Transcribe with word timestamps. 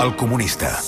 El 0.00 0.16
comunista. 0.16 0.80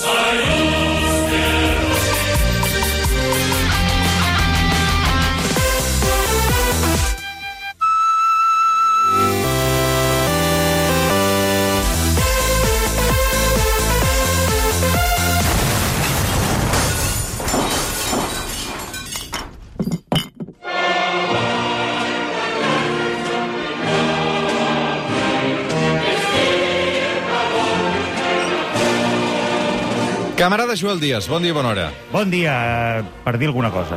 Camarada 30.37 30.74
Joel 30.74 30.98
Díaz, 31.01 31.29
bon 31.30 31.43
dia 31.43 31.52
i 31.52 31.55
bona 31.55 31.70
hora. 31.70 31.91
Bon 32.12 32.30
dia, 32.30 33.05
per 33.24 33.37
dir 33.38 33.47
alguna 33.48 33.70
cosa. 33.70 33.97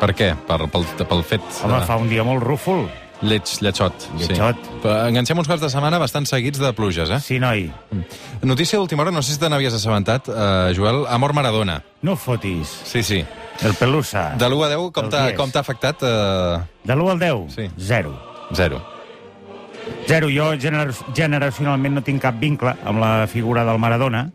Per 0.00 0.12
què? 0.14 0.30
Per, 0.46 0.58
pel, 0.70 0.84
pel 1.02 1.24
fet... 1.26 1.42
Home, 1.64 1.80
de- 1.80 1.86
fa 1.88 1.96
un 1.98 2.08
dia 2.10 2.22
molt 2.26 2.42
rúfol. 2.44 2.84
Lleig, 3.24 3.46
lletxot. 3.64 4.04
Lletxot. 4.20 4.58
Sí. 4.82 4.88
Enganxem 5.08 5.38
uns 5.40 5.48
caps 5.48 5.62
de 5.62 5.70
setmana 5.72 5.98
bastant 6.02 6.26
seguits 6.28 6.60
de 6.60 6.70
pluges, 6.76 7.10
eh? 7.14 7.18
Sí, 7.24 7.38
noi. 7.42 7.66
Notícia 8.44 8.78
d'última 8.78 9.02
hora, 9.04 9.12
no 9.14 9.22
sé 9.24 9.32
si 9.34 9.40
te 9.40 9.48
n'havies 9.48 9.74
assabentat, 9.78 10.28
eh, 10.28 10.74
Joel, 10.76 11.04
ha 11.08 11.18
mort 11.18 11.34
Maradona. 11.34 11.78
No 12.02 12.16
fotis. 12.20 12.68
Sí, 12.84 13.02
sí. 13.02 13.22
El 13.64 13.74
pelusa. 13.78 14.32
De 14.38 14.46
l'1 14.50 14.66
a 14.66 14.70
10, 14.74 14.90
com 14.92 15.06
El 15.08 15.10
t'ha 15.14 15.24
dies. 15.30 15.38
com 15.38 15.50
t'ha 15.54 15.62
afectat? 15.64 16.02
Eh, 16.02 16.58
De 16.84 16.94
l'1 16.94 17.10
al 17.14 17.18
10? 17.22 17.54
Sí. 17.54 17.68
Zero. 17.78 18.14
zero. 18.52 18.82
Zero. 20.06 20.28
Jo 20.30 20.52
gener 20.60 20.90
generacionalment 21.14 21.94
no 21.98 22.02
tinc 22.04 22.20
cap 22.22 22.38
vincle 22.40 22.74
amb 22.84 23.00
la 23.00 23.26
figura 23.28 23.64
del 23.64 23.78
Maradona 23.78 24.26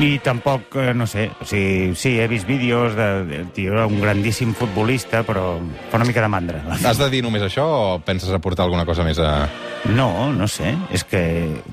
i 0.00 0.18
tampoc, 0.24 0.74
eh, 0.76 0.94
no 0.94 1.06
sé, 1.06 1.30
o 1.40 1.44
sigui, 1.44 1.94
sí, 1.96 2.14
he 2.20 2.26
vist 2.28 2.46
vídeos 2.48 2.94
de, 2.96 3.24
de 3.28 3.44
tio, 3.52 3.74
era 3.74 3.86
un 3.86 4.00
grandíssim 4.00 4.54
futbolista, 4.56 5.22
però 5.26 5.58
fa 5.90 5.98
una 5.98 6.06
mica 6.08 6.22
de 6.24 6.30
mandra. 6.32 6.62
Has 6.80 6.98
de 6.98 7.10
dir 7.12 7.22
només 7.24 7.44
això 7.44 7.66
o 7.66 7.98
penses 8.04 8.32
aportar 8.32 8.64
alguna 8.64 8.86
cosa 8.88 9.04
més 9.04 9.20
a... 9.20 9.48
No, 9.92 10.32
no 10.32 10.46
sé. 10.48 10.72
És 10.94 11.04
que 11.04 11.22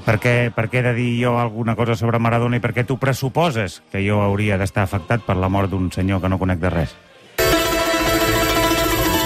per 0.05 0.17
què, 0.19 0.33
per 0.55 0.67
què 0.69 0.81
he 0.81 0.87
de 0.89 0.95
dir 0.97 1.11
jo 1.21 1.37
alguna 1.39 1.77
cosa 1.79 1.95
sobre 1.95 2.19
Maradona 2.19 2.57
i 2.59 2.63
per 2.63 2.73
què 2.75 2.83
tu 2.87 2.97
pressuposes 2.99 3.79
que 3.91 4.03
jo 4.05 4.19
hauria 4.25 4.57
d'estar 4.59 4.83
afectat 4.83 5.23
per 5.25 5.37
la 5.37 5.49
mort 5.49 5.71
d'un 5.71 5.91
senyor 5.93 6.19
que 6.21 6.31
no 6.31 6.41
conec 6.41 6.59
de 6.59 6.73
res? 6.73 6.97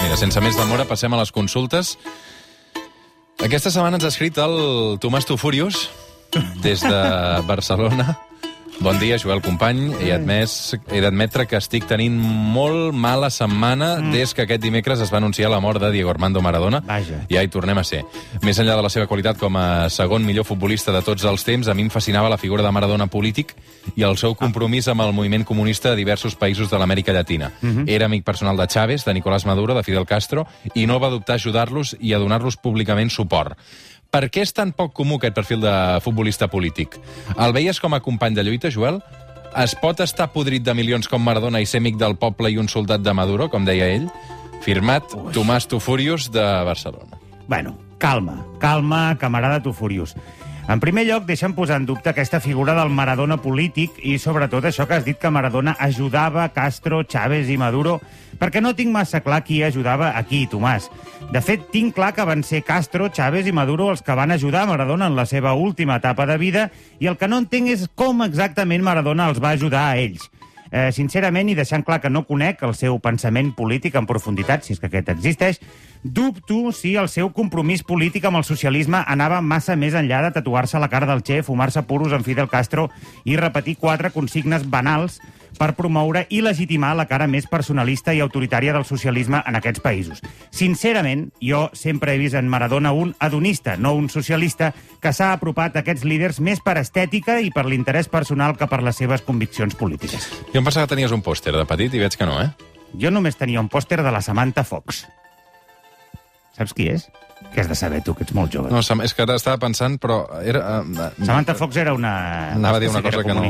Mira, 0.04 0.20
sense 0.20 0.40
més 0.44 0.56
demora, 0.60 0.86
passem 0.86 1.12
a 1.12 1.18
les 1.18 1.32
consultes. 1.34 1.96
Aquesta 3.42 3.72
setmana 3.72 3.98
ens 3.98 4.06
ha 4.06 4.12
escrit 4.12 4.38
el 4.38 5.00
Tomàs 5.02 5.26
Tufurius, 5.26 5.88
des 6.62 6.84
de 6.84 7.00
Barcelona. 7.48 8.14
Bon 8.80 8.98
dia, 8.98 9.16
Joel 9.18 9.40
Company. 9.40 9.92
He, 10.02 10.10
admès, 10.12 10.74
he 10.92 11.00
d'admetre 11.00 11.46
que 11.48 11.56
estic 11.56 11.86
tenint 11.88 12.16
molt 12.18 12.92
mala 12.96 13.30
setmana 13.32 13.94
mm. 14.00 14.10
des 14.12 14.34
que 14.34 14.44
aquest 14.44 14.62
dimecres 14.62 15.00
es 15.00 15.12
va 15.12 15.20
anunciar 15.20 15.48
la 15.52 15.60
mort 15.62 15.80
de 15.80 15.90
Diego 15.94 16.10
Armando 16.10 16.42
Maradona. 16.42 16.82
Vaja. 16.84 17.22
Ja 17.30 17.44
hi 17.44 17.50
tornem 17.52 17.78
a 17.78 17.84
ser. 17.86 18.02
Més 18.42 18.58
enllà 18.60 18.76
de 18.76 18.84
la 18.84 18.90
seva 18.92 19.06
qualitat 19.10 19.38
com 19.40 19.56
a 19.56 19.88
segon 19.94 20.26
millor 20.26 20.44
futbolista 20.48 20.92
de 20.92 21.04
tots 21.06 21.24
els 21.24 21.46
temps, 21.46 21.70
a 21.70 21.74
mi 21.74 21.86
em 21.86 21.92
fascinava 21.94 22.32
la 22.32 22.40
figura 22.40 22.66
de 22.66 22.74
Maradona 22.74 23.06
polític 23.06 23.54
i 23.94 24.04
el 24.04 24.18
seu 24.20 24.34
compromís 24.36 24.90
amb 24.90 25.06
el 25.06 25.14
moviment 25.16 25.46
comunista 25.46 25.92
de 25.92 26.02
diversos 26.02 26.36
països 26.36 26.68
de 26.70 26.80
l'Amèrica 26.80 27.14
Llatina. 27.14 27.52
Era 27.86 28.10
amic 28.10 28.26
personal 28.26 28.58
de 28.58 28.68
Chávez, 28.68 29.06
de 29.06 29.14
Nicolás 29.14 29.46
Maduro, 29.46 29.74
de 29.74 29.86
Fidel 29.86 30.06
Castro, 30.06 30.48
i 30.74 30.86
no 30.90 31.00
va 31.00 31.12
dubtar 31.14 31.38
a 31.38 31.42
ajudar-los 31.42 31.96
i 32.00 32.12
a 32.12 32.20
donar-los 32.20 32.58
públicament 32.58 33.10
suport. 33.10 33.56
Per 34.14 34.28
què 34.30 34.44
és 34.46 34.52
tan 34.54 34.70
poc 34.70 34.92
comú 34.94 35.16
aquest 35.18 35.34
perfil 35.34 35.64
de 35.64 35.74
futbolista 36.04 36.46
polític? 36.46 37.00
El 37.34 37.54
veies 37.56 37.80
com 37.82 37.96
a 37.96 38.02
company 38.04 38.36
de 38.36 38.44
lluita, 38.46 38.70
Joel? 38.70 39.00
Es 39.58 39.74
pot 39.78 39.98
estar 40.04 40.28
podrit 40.30 40.62
de 40.62 40.74
milions 40.74 41.10
com 41.10 41.22
Maradona 41.22 41.58
i 41.58 41.66
ser 41.66 41.80
amic 41.82 41.98
del 41.98 42.14
poble 42.20 42.52
i 42.54 42.58
un 42.62 42.70
soldat 42.70 43.02
de 43.02 43.14
Maduro, 43.14 43.48
com 43.50 43.66
deia 43.66 43.90
ell? 43.90 44.06
Firmat 44.62 45.10
Tomàs 45.34 45.66
Tufurius, 45.66 46.28
de 46.30 46.44
Barcelona. 46.66 47.18
Bueno, 47.50 47.74
calma, 47.98 48.38
calma, 48.62 49.02
camarada 49.18 49.58
tu 49.62 49.74
furiós. 49.74 50.14
En 50.64 50.80
primer 50.80 51.02
lloc, 51.04 51.26
deixa'm 51.28 51.52
posar 51.52 51.76
en 51.76 51.84
dubte 51.84 52.08
aquesta 52.08 52.38
figura 52.40 52.72
del 52.72 52.88
Maradona 52.88 53.36
polític 53.36 53.98
i 54.00 54.14
sobretot 54.16 54.64
això 54.64 54.86
que 54.88 54.96
has 54.96 55.04
dit 55.04 55.18
que 55.20 55.28
Maradona 55.28 55.74
ajudava 55.76 56.46
Castro, 56.56 57.02
Chávez 57.04 57.50
i 57.52 57.58
Maduro, 57.60 57.98
perquè 58.40 58.62
no 58.64 58.72
tinc 58.72 58.88
massa 58.94 59.20
clar 59.20 59.42
qui 59.44 59.60
ajudava 59.62 60.14
a 60.16 60.22
qui, 60.24 60.46
Tomàs. 60.48 60.88
De 61.34 61.42
fet, 61.44 61.68
tinc 61.68 61.92
clar 61.98 62.14
que 62.16 62.24
van 62.24 62.40
ser 62.42 62.62
Castro, 62.64 63.10
Chávez 63.12 63.44
i 63.46 63.52
Maduro 63.52 63.90
els 63.92 64.00
que 64.00 64.16
van 64.16 64.32
ajudar 64.32 64.64
Maradona 64.70 65.10
en 65.12 65.20
la 65.20 65.26
seva 65.28 65.52
última 65.52 66.00
etapa 66.00 66.24
de 66.24 66.38
vida 66.40 66.70
i 66.98 67.12
el 67.12 67.20
que 67.20 67.28
no 67.28 67.42
entenc 67.44 67.68
és 67.76 67.84
com 67.94 68.24
exactament 68.24 68.82
Maradona 68.88 69.28
els 69.28 69.44
va 69.44 69.52
ajudar 69.52 69.90
a 69.90 70.00
ells. 70.00 70.30
Eh, 70.74 70.90
sincerament, 70.90 71.46
i 71.46 71.54
deixant 71.54 71.84
clar 71.86 72.00
que 72.02 72.10
no 72.10 72.24
conec 72.26 72.64
el 72.66 72.72
seu 72.74 72.96
pensament 72.98 73.52
polític 73.54 73.94
en 73.94 74.08
profunditat, 74.10 74.64
si 74.66 74.72
és 74.74 74.80
que 74.82 74.88
aquest 74.88 75.12
existeix, 75.12 75.60
dubto 76.02 76.72
si 76.74 76.96
el 76.98 77.06
seu 77.12 77.28
compromís 77.36 77.84
polític 77.86 78.26
amb 78.26 78.40
el 78.40 78.46
socialisme 78.48 79.04
anava 79.06 79.38
massa 79.38 79.76
més 79.78 79.94
enllà 79.94 80.24
de 80.24 80.32
tatuar-se 80.34 80.80
la 80.82 80.90
cara 80.90 81.06
del 81.06 81.22
Che, 81.22 81.44
fumar-se 81.46 81.84
puros 81.86 82.10
amb 82.10 82.26
Fidel 82.26 82.50
Castro 82.50 82.88
i 83.22 83.38
repetir 83.38 83.76
quatre 83.78 84.10
consignes 84.10 84.66
banals 84.66 85.20
per 85.58 85.72
promoure 85.78 86.24
i 86.30 86.40
legitimar 86.44 86.94
la 86.98 87.06
cara 87.10 87.28
més 87.30 87.46
personalista 87.50 88.14
i 88.14 88.20
autoritària 88.24 88.74
del 88.74 88.86
socialisme 88.88 89.40
en 89.46 89.58
aquests 89.58 89.82
països. 89.84 90.22
Sincerament, 90.54 91.28
jo 91.42 91.68
sempre 91.72 92.14
he 92.14 92.20
vist 92.20 92.38
en 92.38 92.48
Maradona 92.50 92.92
un 92.92 93.14
adonista, 93.18 93.76
no 93.76 93.94
un 93.94 94.08
socialista, 94.10 94.72
que 95.00 95.12
s'ha 95.12 95.32
apropat 95.34 95.76
a 95.76 95.84
aquests 95.84 96.04
líders 96.08 96.40
més 96.40 96.62
per 96.64 96.76
estètica 96.80 97.40
i 97.40 97.50
per 97.54 97.66
l'interès 97.66 98.08
personal 98.08 98.56
que 98.58 98.68
per 98.70 98.82
les 98.82 98.96
seves 98.96 99.22
conviccions 99.22 99.74
polítiques. 99.78 100.30
Jo 100.52 100.60
em 100.60 100.64
pensava 100.64 100.86
que 100.86 100.94
tenies 100.94 101.14
un 101.14 101.22
pòster 101.22 101.54
de 101.56 101.66
petit 101.68 101.94
i 101.94 102.02
veig 102.02 102.16
que 102.18 102.28
no, 102.28 102.40
eh? 102.42 102.50
Jo 103.00 103.10
només 103.10 103.36
tenia 103.36 103.62
un 103.62 103.68
pòster 103.68 104.02
de 104.02 104.10
la 104.14 104.22
Samantha 104.22 104.64
Fox. 104.64 105.04
Saps 106.54 106.74
qui 106.74 106.86
és? 106.92 107.08
Que 107.52 107.60
has 107.60 107.68
de 107.68 107.74
saber 107.74 108.00
tu, 108.06 108.14
que 108.14 108.22
ets 108.24 108.34
molt 108.34 108.52
jove. 108.54 108.70
No, 108.70 108.80
és 108.80 109.14
que 109.14 109.24
ara 109.26 109.34
estava 109.38 109.58
pensant, 109.62 109.98
però 110.00 110.22
era... 110.42 110.80
Uh, 110.82 111.10
Samantha 111.18 111.56
Fox 111.58 111.76
era 111.82 111.94
una... 111.94 112.14
Anava 112.54 112.78
a 112.78 112.84
dir 112.84 112.92
una 112.92 113.02
cosa 113.02 113.24
que 113.26 113.34
no. 113.34 113.42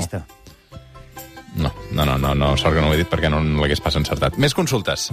No, 1.55 1.71
no, 1.93 2.05
no, 2.05 2.19
no, 2.19 2.35
no, 2.35 2.57
sort 2.57 2.75
que 2.75 2.81
no 2.83 2.89
ho 2.91 2.95
he 2.95 2.97
dit 2.99 3.09
perquè 3.11 3.31
no 3.31 3.39
l'hagués 3.63 3.81
pas 3.81 3.95
encertat. 3.97 4.37
Més 4.39 4.55
consultes. 4.55 5.11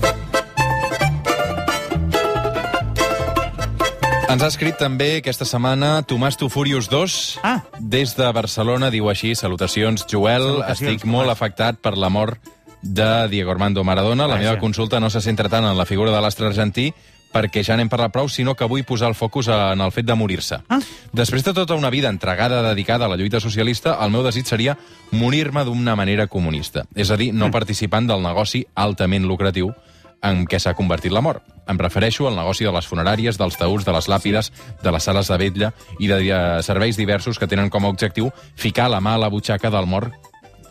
Ens 4.31 4.39
ha 4.39 4.47
escrit 4.47 4.77
també 4.79 5.17
aquesta 5.19 5.43
setmana 5.45 5.97
Tomàs 6.07 6.37
Tufurius 6.39 6.87
2, 6.89 7.39
Ah. 7.43 7.57
des 7.79 8.13
de 8.15 8.29
Barcelona, 8.31 8.89
diu 8.89 9.09
així, 9.11 9.33
salutacions, 9.35 10.05
Joel, 10.07 10.41
Salutacions, 10.41 10.79
estic 10.95 11.05
molt 11.05 11.27
Tomàs. 11.27 11.31
afectat 11.35 11.81
per 11.83 11.97
la 11.97 12.07
mort 12.09 12.39
de 12.81 13.27
Diego 13.27 13.51
Armando 13.51 13.83
Maradona. 13.83 14.27
La 14.27 14.35
Vaja. 14.35 14.49
meva 14.51 14.59
consulta 14.59 14.99
no 15.01 15.09
se 15.09 15.19
centra 15.21 15.49
tant 15.49 15.65
en 15.65 15.77
la 15.77 15.85
figura 15.85 16.11
de 16.11 16.21
l'astre 16.21 16.47
argentí, 16.47 16.93
perquè 17.31 17.63
ja 17.63 17.77
n'hem 17.79 17.89
parlat 17.89 18.13
prou, 18.13 18.29
sinó 18.29 18.55
que 18.55 18.67
vull 18.67 18.83
posar 18.87 19.09
el 19.11 19.15
focus 19.15 19.49
en 19.51 19.81
el 19.81 19.91
fet 19.91 20.07
de 20.07 20.15
morir-se. 20.15 20.61
Ah. 20.69 20.81
Després 21.13 21.45
de 21.45 21.53
tota 21.53 21.77
una 21.79 21.89
vida 21.89 22.09
entregada, 22.09 22.61
dedicada 22.69 23.05
a 23.05 23.11
la 23.11 23.17
lluita 23.17 23.39
socialista, 23.39 23.97
el 24.03 24.11
meu 24.11 24.23
desig 24.23 24.47
seria 24.47 24.77
morir-me 25.11 25.63
d'una 25.65 25.95
manera 25.95 26.27
comunista. 26.27 26.85
És 26.95 27.11
a 27.11 27.17
dir, 27.17 27.31
no 27.33 27.51
participant 27.51 28.07
del 28.07 28.23
negoci 28.23 28.65
altament 28.75 29.27
lucratiu 29.27 29.71
en 30.21 30.45
què 30.45 30.59
s'ha 30.61 30.75
convertit 30.77 31.13
la 31.13 31.23
mort. 31.25 31.43
Em 31.69 31.79
refereixo 31.79 32.27
al 32.27 32.37
negoci 32.37 32.65
de 32.67 32.73
les 32.73 32.87
funeràries, 32.87 33.39
dels 33.39 33.57
taüts, 33.57 33.85
de 33.87 33.95
les 33.95 34.09
làpides, 34.11 34.51
de 34.83 34.91
les 34.93 35.03
sales 35.03 35.31
de 35.31 35.37
vetlla 35.41 35.71
i 35.99 36.09
de 36.11 36.19
eh, 36.27 36.41
serveis 36.65 36.99
diversos 36.99 37.39
que 37.39 37.49
tenen 37.49 37.71
com 37.73 37.85
a 37.85 37.93
objectiu 37.93 38.29
ficar 38.55 38.89
la 38.91 39.01
mà 39.01 39.15
a 39.17 39.23
la 39.25 39.31
butxaca 39.33 39.71
del 39.73 39.89
mort 39.89 40.13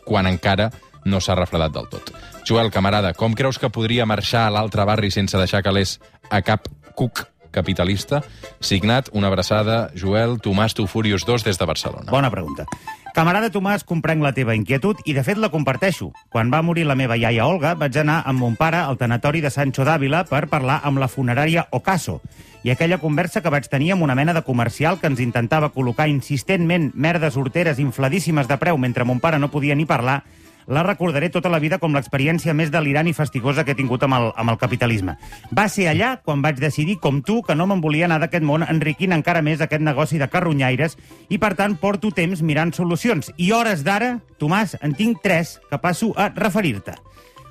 quan 0.07 0.29
encara 0.31 0.71
no 1.05 1.21
s'ha 1.21 1.35
refredat 1.39 1.73
del 1.73 1.89
tot. 1.91 2.13
Joel, 2.47 2.71
camarada, 2.71 3.15
com 3.15 3.35
creus 3.35 3.59
que 3.59 3.71
podria 3.73 4.07
marxar 4.07 4.47
a 4.47 4.55
l'altre 4.55 4.85
barri 4.85 5.11
sense 5.11 5.39
deixar 5.39 5.63
calés 5.65 5.99
a 6.31 6.41
cap 6.47 6.71
cuc 6.95 7.27
capitalista? 7.51 8.23
Signat, 8.61 9.11
una 9.13 9.29
abraçada, 9.29 9.91
Joel, 9.95 10.39
Tomàs 10.41 10.75
Tufurius 10.75 11.27
2 11.27 11.45
des 11.45 11.59
de 11.59 11.67
Barcelona. 11.67 12.11
Bona 12.11 12.31
pregunta. 12.31 12.67
Camarada 13.15 13.51
Tomàs, 13.51 13.83
comprenc 13.83 14.23
la 14.23 14.31
teva 14.33 14.55
inquietud 14.55 15.01
i, 15.05 15.13
de 15.17 15.25
fet, 15.27 15.39
la 15.43 15.51
comparteixo. 15.51 16.13
Quan 16.31 16.53
va 16.53 16.63
morir 16.63 16.85
la 16.87 16.95
meva 16.95 17.17
iaia 17.19 17.49
Olga, 17.51 17.75
vaig 17.75 17.97
anar 17.99 18.21
amb 18.25 18.39
mon 18.39 18.55
pare 18.57 18.79
al 18.79 19.01
tanatori 19.01 19.43
de 19.43 19.51
Sancho 19.51 19.85
d'Àvila 19.85 20.23
per 20.31 20.47
parlar 20.47 20.79
amb 20.87 21.03
la 21.03 21.11
funerària 21.11 21.67
Ocaso. 21.75 22.21
I 22.63 22.71
aquella 22.71 23.01
conversa 23.03 23.41
que 23.43 23.51
vaig 23.51 23.67
tenir 23.73 23.95
amb 23.95 24.05
una 24.07 24.15
mena 24.15 24.35
de 24.37 24.45
comercial 24.47 25.01
que 25.01 25.09
ens 25.11 25.21
intentava 25.25 25.73
col·locar 25.75 26.07
insistentment 26.13 26.91
merdes 26.95 27.37
horteres 27.41 27.81
infladíssimes 27.81 28.47
de 28.47 28.59
preu 28.61 28.79
mentre 28.79 29.05
mon 29.09 29.19
pare 29.19 29.41
no 29.41 29.51
podia 29.51 29.75
ni 29.75 29.89
parlar, 29.89 30.21
la 30.71 30.85
recordaré 30.87 31.29
tota 31.35 31.51
la 31.51 31.59
vida 31.59 31.81
com 31.83 31.93
l'experiència 31.93 32.55
més 32.55 32.71
delirant 32.71 33.09
i 33.11 33.15
fastigosa 33.17 33.65
que 33.67 33.75
he 33.75 33.79
tingut 33.79 34.07
amb 34.07 34.17
el, 34.17 34.29
amb 34.39 34.55
el 34.55 34.59
capitalisme. 34.61 35.17
Va 35.51 35.67
ser 35.69 35.89
allà 35.91 36.13
quan 36.23 36.45
vaig 36.47 36.63
decidir, 36.63 37.01
com 37.03 37.21
tu, 37.27 37.41
que 37.43 37.59
no 37.59 37.67
me'n 37.67 37.83
volia 37.83 38.07
anar 38.07 38.21
d'aquest 38.23 38.47
món 38.47 38.63
enriquint 38.63 39.13
encara 39.17 39.43
més 39.43 39.61
aquest 39.61 39.83
negoci 39.83 40.23
de 40.23 40.31
carronyaires 40.31 40.97
i, 41.29 41.43
per 41.43 41.57
tant, 41.59 41.75
porto 41.83 42.15
temps 42.15 42.41
mirant 42.47 42.71
solucions. 42.73 43.33
I 43.37 43.51
hores 43.53 43.83
d'ara, 43.85 44.21
Tomàs, 44.39 44.79
en 44.81 44.95
tinc 44.95 45.21
tres 45.27 45.59
que 45.69 45.83
passo 45.83 46.15
a 46.17 46.31
referir-te. 46.31 46.95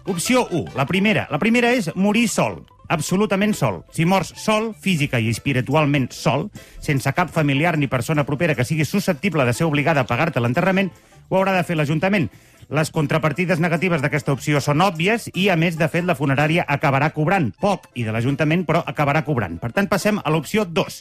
Opció 0.10 0.48
1, 0.48 0.72
la 0.80 0.88
primera. 0.88 1.28
La 1.30 1.44
primera 1.44 1.76
és 1.76 1.92
morir 1.96 2.28
sol. 2.32 2.64
absolutament 2.90 3.54
sol. 3.54 3.84
Si 3.94 4.02
mors 4.10 4.32
sol, 4.42 4.72
física 4.74 5.20
i 5.22 5.30
espiritualment 5.30 6.08
sol, 6.10 6.48
sense 6.82 7.12
cap 7.14 7.30
familiar 7.30 7.78
ni 7.78 7.86
persona 7.86 8.26
propera 8.26 8.56
que 8.58 8.66
sigui 8.66 8.82
susceptible 8.82 9.46
de 9.46 9.54
ser 9.54 9.68
obligada 9.68 10.02
a 10.02 10.08
pagar-te 10.10 10.42
l'enterrament, 10.42 10.90
ho 11.30 11.38
haurà 11.38 11.54
de 11.54 11.64
fer 11.64 11.78
l'Ajuntament. 11.78 12.32
Les 12.70 12.92
contrapartides 12.94 13.58
negatives 13.58 14.04
d'aquesta 14.04 14.36
opció 14.36 14.60
són 14.62 14.84
òbvies 14.86 15.24
i, 15.34 15.48
a 15.50 15.56
més, 15.58 15.74
de 15.74 15.88
fet, 15.90 16.04
la 16.06 16.14
funerària 16.14 16.68
acabarà 16.70 17.08
cobrant 17.16 17.48
poc, 17.58 17.88
i 17.98 18.04
de 18.06 18.14
l'Ajuntament, 18.14 18.62
però 18.68 18.84
acabarà 18.86 19.24
cobrant. 19.26 19.56
Per 19.58 19.72
tant, 19.74 19.88
passem 19.90 20.20
a 20.22 20.30
l'opció 20.30 20.68
2. 20.70 21.00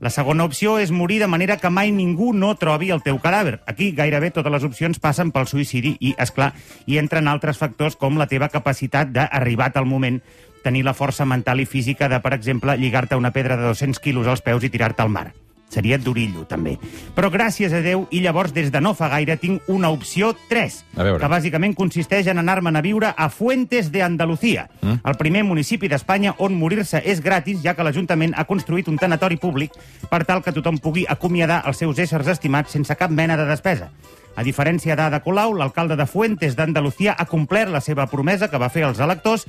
La 0.00 0.08
segona 0.08 0.46
opció 0.48 0.78
és 0.80 0.88
morir 0.90 1.20
de 1.20 1.28
manera 1.28 1.58
que 1.60 1.68
mai 1.68 1.92
ningú 1.92 2.30
no 2.32 2.54
trobi 2.56 2.88
el 2.96 3.04
teu 3.04 3.20
cadàver. 3.20 3.58
Aquí 3.68 3.90
gairebé 3.92 4.32
totes 4.32 4.56
les 4.56 4.64
opcions 4.64 5.02
passen 5.04 5.34
pel 5.36 5.50
suïcidi 5.52 5.98
i, 6.00 6.14
és 6.16 6.32
clar, 6.32 6.54
hi 6.88 6.96
entren 6.96 7.28
altres 7.28 7.60
factors 7.60 8.00
com 8.00 8.16
la 8.16 8.30
teva 8.32 8.48
capacitat 8.48 9.12
d'arribat 9.12 9.76
al 9.76 9.84
moment 9.84 10.22
tenir 10.64 10.86
la 10.86 10.96
força 10.96 11.28
mental 11.28 11.60
i 11.60 11.68
física 11.68 12.08
de, 12.08 12.24
per 12.24 12.32
exemple, 12.32 12.78
lligar-te 12.80 13.20
una 13.20 13.36
pedra 13.36 13.60
de 13.60 13.68
200 13.68 14.00
quilos 14.00 14.32
als 14.32 14.40
peus 14.40 14.64
i 14.64 14.72
tirar-te 14.72 15.04
al 15.04 15.12
mar. 15.12 15.28
Seria 15.72 15.96
d'orillo, 15.96 16.44
també. 16.44 16.74
Però 17.16 17.30
gràcies 17.32 17.72
a 17.72 17.80
Déu, 17.80 18.04
i 18.12 18.20
llavors 18.20 18.52
des 18.52 18.68
de 18.72 18.80
no 18.84 18.92
fa 18.94 19.08
gaire 19.08 19.38
tinc 19.40 19.68
una 19.72 19.88
opció 19.88 20.34
3, 20.50 20.78
A 20.96 21.06
veure. 21.06 21.20
que 21.22 21.30
bàsicament 21.32 21.74
consisteix 21.74 22.28
en 22.28 22.42
anar-me'n 22.42 22.76
a 22.76 22.82
viure 22.84 23.14
a 23.16 23.28
Fuentes 23.32 23.90
de 23.90 24.02
Andalucía, 24.04 24.68
mm? 24.82 25.00
el 25.08 25.16
primer 25.16 25.44
municipi 25.48 25.88
d'Espanya 25.88 26.34
on 26.38 26.58
morir-se 26.60 27.00
és 27.04 27.22
gratis, 27.24 27.62
ja 27.64 27.72
que 27.74 27.86
l'Ajuntament 27.86 28.34
ha 28.36 28.44
construït 28.44 28.88
un 28.92 28.98
tanatori 29.00 29.40
públic 29.40 29.72
per 30.10 30.24
tal 30.28 30.42
que 30.44 30.52
tothom 30.52 30.76
pugui 30.78 31.06
acomiadar 31.08 31.62
els 31.66 31.80
seus 31.80 31.98
éssers 31.98 32.28
estimats 32.28 32.72
sense 32.72 32.94
cap 32.96 33.10
mena 33.10 33.38
de 33.40 33.48
despesa. 33.48 33.88
A 34.36 34.44
diferència 34.44 34.96
d'Ada 34.96 35.20
Colau, 35.20 35.52
l'alcalde 35.56 35.96
de 35.96 36.06
Fuentes 36.06 36.56
d'Andalucía 36.56 37.16
ha 37.18 37.26
complert 37.28 37.70
la 37.72 37.80
seva 37.80 38.06
promesa 38.08 38.48
que 38.48 38.60
va 38.60 38.70
fer 38.72 38.84
als 38.84 39.00
electors 39.00 39.46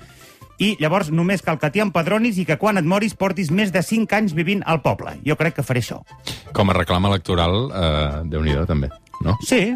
i 0.60 0.76
llavors 0.80 1.10
només 1.12 1.42
cal 1.42 1.58
que 1.60 1.70
t'hi 1.74 1.82
empadronis 1.84 2.38
i 2.38 2.46
que 2.46 2.58
quan 2.62 2.78
et 2.78 2.86
moris 2.86 3.16
portis 3.16 3.50
més 3.52 3.72
de 3.74 3.82
5 3.84 4.16
anys 4.16 4.34
vivint 4.38 4.62
al 4.66 4.82
poble. 4.82 5.16
Jo 5.26 5.36
crec 5.40 5.56
que 5.56 5.64
faré 5.66 5.82
això. 5.82 6.02
Com 6.54 6.70
a 6.70 6.74
reclam 6.78 7.06
electoral, 7.10 7.72
eh, 7.74 8.22
déu 8.30 8.44
nhi 8.44 8.54
també, 8.68 8.90
no? 9.22 9.38
Sí, 9.46 9.76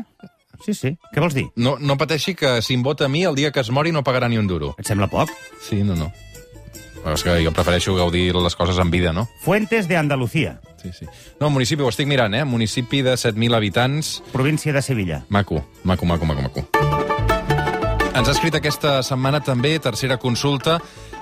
sí, 0.64 0.74
sí. 0.74 0.98
Què 1.14 1.20
vols 1.24 1.34
dir? 1.34 1.48
No, 1.56 1.78
no 1.80 1.98
pateixi 1.98 2.36
que 2.36 2.62
si 2.62 2.74
em 2.78 2.84
vota 2.84 3.06
a 3.06 3.10
mi, 3.10 3.24
el 3.24 3.36
dia 3.36 3.52
que 3.52 3.60
es 3.62 3.70
mori 3.72 3.92
no 3.92 4.04
pagarà 4.04 4.30
ni 4.30 4.38
un 4.38 4.48
duro. 4.48 4.76
Et 4.78 4.86
sembla 4.86 5.08
poc? 5.08 5.30
Sí, 5.62 5.84
no, 5.84 5.96
no. 5.96 6.12
Però 7.04 7.14
és 7.16 7.24
que 7.24 7.38
jo 7.46 7.52
prefereixo 7.56 7.94
gaudir 7.96 8.34
les 8.36 8.56
coses 8.56 8.78
en 8.80 8.90
vida, 8.92 9.14
no? 9.14 9.28
Fuentes 9.42 9.88
de 9.88 9.98
Andalucía, 9.98 10.60
Sí, 10.78 10.92
sí. 10.94 11.06
No, 11.40 11.50
municipi, 11.50 11.82
ho 11.82 11.90
estic 11.90 12.08
mirant, 12.08 12.36
eh? 12.38 12.44
Municipi 12.46 13.02
de 13.02 13.14
7.000 13.18 13.56
habitants. 13.56 14.22
província 14.32 14.72
de 14.72 14.82
Sevilla. 14.82 15.26
Maco, 15.30 15.66
maco, 15.84 16.06
maco, 16.06 16.26
maco, 16.26 16.42
maco. 16.42 16.87
Ens 18.18 18.26
ha 18.26 18.34
escrit 18.34 18.56
aquesta 18.58 18.96
setmana 19.06 19.38
també, 19.46 19.76
tercera 19.78 20.16
consulta, 20.18 20.80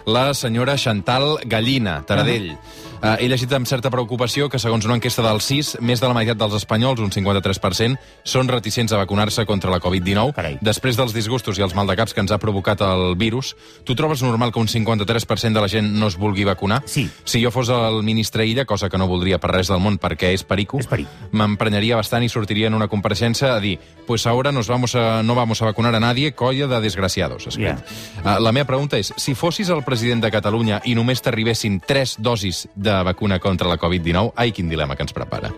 la 0.07 0.29
senyora 0.31 0.77
Chantal 0.79 1.41
Gallina, 1.43 1.97
Taradell. 2.07 2.53
Uh, 2.53 2.85
he 3.19 3.27
llegit 3.29 3.51
amb 3.53 3.67
certa 3.69 3.91
preocupació 3.93 4.47
que, 4.49 4.59
segons 4.61 4.85
una 4.87 4.97
enquesta 4.97 5.23
del 5.25 5.41
CIS, 5.43 5.75
més 5.85 6.01
de 6.01 6.09
la 6.09 6.15
meitat 6.17 6.39
dels 6.39 6.55
espanyols, 6.57 7.01
un 7.03 7.11
53%, 7.13 7.99
són 8.25 8.49
reticents 8.49 8.93
a 8.93 9.01
vacunar-se 9.01 9.45
contra 9.45 9.71
la 9.73 9.81
Covid-19. 9.83 10.33
Carai. 10.35 10.57
Després 10.65 10.97
dels 10.97 11.13
disgustos 11.15 11.59
i 11.59 11.65
els 11.65 11.75
maldecaps 11.77 12.15
que 12.15 12.23
ens 12.23 12.33
ha 12.33 12.39
provocat 12.41 12.81
el 12.85 13.15
virus, 13.19 13.53
tu 13.85 13.95
trobes 13.95 14.23
normal 14.25 14.53
que 14.53 14.61
un 14.63 14.71
53% 14.71 15.53
de 15.53 15.61
la 15.61 15.71
gent 15.71 15.91
no 15.99 16.09
es 16.11 16.17
vulgui 16.17 16.47
vacunar? 16.47 16.81
Sí. 16.89 17.07
Si 17.23 17.43
jo 17.43 17.51
fos 17.51 17.69
el 17.69 18.01
ministre 18.03 18.45
Illa, 18.45 18.65
cosa 18.65 18.89
que 18.89 18.97
no 18.97 19.07
voldria 19.07 19.39
per 19.39 19.51
res 19.53 19.71
del 19.71 19.83
món 19.83 19.99
perquè 20.01 20.33
és 20.35 20.43
perico, 20.47 20.79
perico. 20.89 21.29
m'emprenyaria 21.31 21.99
bastant 21.99 22.25
i 22.25 22.31
sortiria 22.31 22.71
en 22.71 22.77
una 22.77 22.89
compareixença 22.91 23.53
a 23.55 23.59
dir 23.59 23.77
pues 24.05 24.27
ahora 24.27 24.51
nos 24.51 24.67
vamos 24.67 24.95
a, 24.95 25.23
no 25.23 25.35
vamos 25.35 25.61
a 25.61 25.65
vacunar 25.65 25.95
a 25.95 25.99
nadie, 25.99 26.33
colla 26.33 26.67
de 26.67 26.81
desgraciados. 26.81 27.47
Ja. 27.57 27.77
Uh, 28.23 28.39
la 28.39 28.51
meva 28.51 28.67
pregunta 28.69 28.99
és, 29.01 29.11
si 29.17 29.35
fossis 29.35 29.69
el 29.73 29.83
president 29.83 30.21
de 30.23 30.31
Catalunya 30.31 30.79
i 30.85 30.95
només 30.95 31.23
t'arribessin 31.25 31.79
tres 31.81 32.15
dosis 32.21 32.65
de 32.75 32.94
vacuna 33.03 33.39
contra 33.39 33.67
la 33.67 33.77
Covid-19, 33.77 34.33
ai, 34.35 34.51
quin 34.51 34.69
dilema 34.69 34.95
que 34.95 35.03
ens 35.03 35.13
prepara. 35.13 35.51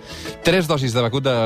Tres 0.44 0.68
dosis 0.68 0.94
de, 0.94 1.02
vacu 1.02 1.22
de, 1.22 1.38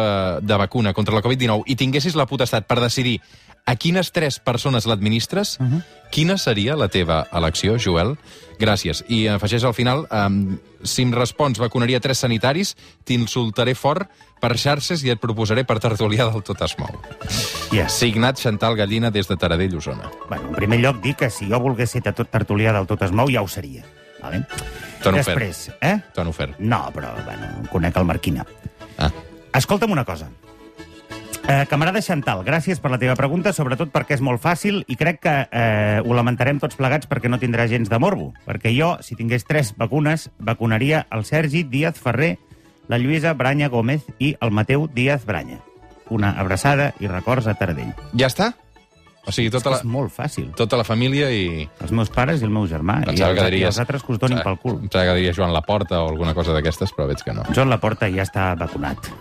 de 0.41 0.57
vacuna 0.57 0.93
contra 0.93 1.15
la 1.15 1.21
Covid-19 1.21 1.63
i 1.67 1.75
tinguessis 1.75 2.15
la 2.15 2.27
potestat 2.29 2.67
per 2.69 2.79
decidir 2.79 3.19
a 3.65 3.75
quines 3.75 4.11
tres 4.11 4.39
persones 4.39 4.85
l'administres, 4.85 5.57
uh 5.59 5.65
-huh. 5.65 5.83
quina 6.11 6.37
seria 6.37 6.75
la 6.75 6.87
teva 6.87 7.27
elecció, 7.31 7.77
Joel? 7.77 8.17
Gràcies. 8.59 9.03
I 9.07 9.27
afegeix 9.27 9.63
al 9.63 9.73
final, 9.73 10.07
um, 10.11 10.59
si 10.83 11.01
em 11.01 11.13
respons 11.13 11.59
vacunaria 11.59 11.99
tres 11.99 12.19
sanitaris, 12.19 12.75
t'insultaré 13.03 13.75
fort 13.75 14.09
per 14.39 14.57
xarxes 14.57 15.03
i 15.03 15.09
et 15.09 15.19
proposaré 15.19 15.63
per 15.63 15.79
tertulià 15.79 16.31
del 16.31 16.43
Tot 16.43 16.61
es 16.61 16.77
mou. 16.77 16.89
Yes. 17.71 17.93
Signat 17.93 18.39
Chantal 18.39 18.75
Gallina 18.75 19.11
des 19.11 19.27
de 19.27 19.37
Taradell, 19.37 19.77
Osona. 19.77 20.11
Bueno, 20.29 20.49
en 20.49 20.55
primer 20.55 20.79
lloc, 20.79 21.01
dic 21.01 21.17
que 21.17 21.29
si 21.29 21.49
jo 21.49 21.59
volgués 21.59 21.91
ser 21.91 22.01
tertulià 22.01 22.73
del 22.73 22.87
Tot 22.87 23.01
es 23.01 23.11
mou, 23.11 23.29
ja 23.29 23.41
ho 23.41 23.47
seria. 23.47 23.83
Vale? 24.21 24.43
T'han 25.01 25.17
ofert. 25.17 25.39
Després, 25.39 25.71
eh? 25.81 25.97
T'han 26.13 26.29
ofert. 26.29 26.59
No, 26.59 26.83
però, 26.93 27.13
bueno, 27.25 27.49
conec 27.71 27.97
el 27.97 28.05
Marquina. 28.05 28.45
Ah. 28.97 29.11
Escolta'm 29.57 29.91
una 29.91 30.05
cosa. 30.05 30.29
Eh, 31.47 31.65
camarada 31.67 31.99
Chantal, 32.05 32.43
gràcies 32.45 32.79
per 32.79 32.91
la 32.93 32.99
teva 33.01 33.15
pregunta, 33.17 33.51
sobretot 33.51 33.89
perquè 33.91 34.13
és 34.15 34.21
molt 34.23 34.39
fàcil 34.43 34.83
i 34.87 34.95
crec 34.95 35.19
que 35.25 35.33
eh, 35.49 35.97
ho 36.05 36.13
lamentarem 36.13 36.61
tots 36.61 36.77
plegats 36.77 37.09
perquè 37.09 37.31
no 37.31 37.41
tindrà 37.41 37.65
gens 37.67 37.89
de 37.89 37.99
morbo. 37.99 38.29
Perquè 38.45 38.71
jo, 38.77 38.93
si 39.01 39.17
tingués 39.17 39.47
tres 39.49 39.73
vacunes, 39.75 40.29
vacunaria 40.37 41.07
el 41.11 41.25
Sergi 41.25 41.63
Díaz 41.63 41.99
Ferrer, 41.99 42.37
la 42.87 43.01
Lluïsa 43.01 43.33
Branya 43.33 43.71
Gómez 43.73 44.05
i 44.19 44.35
el 44.39 44.53
Mateu 44.53 44.87
Díaz 44.93 45.25
Branya. 45.25 45.59
Una 46.11 46.35
abraçada 46.39 46.91
i 46.99 47.09
records 47.09 47.47
a 47.47 47.55
Taradell. 47.57 47.95
Ja 48.13 48.29
està? 48.29 48.51
O 49.21 49.31
sigui, 49.31 49.47
És, 49.47 49.53
tota 49.53 49.69
que 49.69 49.75
la, 49.75 49.79
és 49.83 49.85
molt 49.85 50.13
fàcil. 50.15 50.47
tota 50.57 50.79
la 50.79 50.83
família 50.83 51.27
i... 51.29 51.67
Els 51.83 51.91
meus 51.93 52.09
pares 52.09 52.41
i 52.41 52.47
el 52.47 52.53
meu 52.53 52.65
germà. 52.67 52.99
I 53.05 53.11
els, 53.13 53.21
que 53.21 53.31
i 53.47 53.51
diries... 53.51 53.67
els 53.69 53.81
altres 53.83 54.01
que 54.03 54.15
us 54.15 54.21
donin 54.21 54.41
pel 54.41 54.57
cul. 54.61 54.79
Pensava 54.81 55.11
que 55.11 55.19
diries 55.19 55.37
Joan 55.37 55.53
Laporta 55.53 56.01
o 56.01 56.09
alguna 56.09 56.33
cosa 56.33 56.55
d'aquestes, 56.57 56.93
però 56.97 57.05
veig 57.11 57.21
que 57.23 57.35
no. 57.37 57.45
Joan 57.53 57.69
Laporta 57.69 58.09
ja 58.09 58.25
està 58.25 58.51
vacunat. 58.57 59.11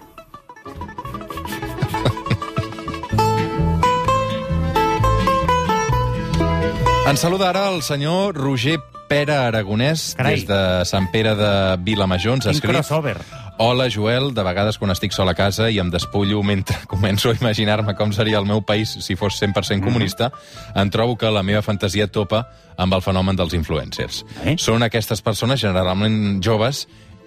Ens 7.11 7.25
saluda 7.25 7.49
ara 7.51 7.67
el 7.73 7.81
senyor 7.83 8.37
Roger 8.39 8.77
Pere 9.11 9.35
Aragonès, 9.35 10.13
Carai. 10.15 10.37
des 10.39 10.45
de 10.47 10.59
Sant 10.87 11.09
Pere 11.11 11.33
de 11.35 11.53
Vilamajor. 11.83 12.37
Ens 12.39 12.47
ha 12.47 12.53
escrit... 12.55 12.71
crossover. 12.71 13.17
Hola, 13.63 13.91
Joel. 13.91 14.33
De 14.33 14.41
vegades, 14.41 14.79
quan 14.81 14.89
estic 14.89 15.13
sol 15.13 15.29
a 15.29 15.35
casa 15.37 15.67
i 15.69 15.77
em 15.83 15.91
despullo 15.93 16.39
mentre 16.41 16.79
començo 16.89 17.29
a 17.29 17.35
imaginar-me 17.37 17.93
com 17.93 18.09
seria 18.17 18.39
el 18.41 18.47
meu 18.49 18.63
país 18.65 18.95
si 19.05 19.19
fos 19.21 19.37
100% 19.37 19.85
comunista, 19.85 20.31
em 20.73 20.89
trobo 20.89 21.19
que 21.21 21.29
la 21.29 21.43
meva 21.45 21.61
fantasia 21.61 22.07
topa 22.09 22.47
amb 22.81 22.97
el 22.97 23.05
fenomen 23.05 23.37
dels 23.37 23.53
influencers. 23.53 24.23
Eh? 24.47 24.57
Són 24.57 24.81
aquestes 24.81 25.21
persones 25.21 25.61
generalment 25.61 26.41
joves 26.41 26.87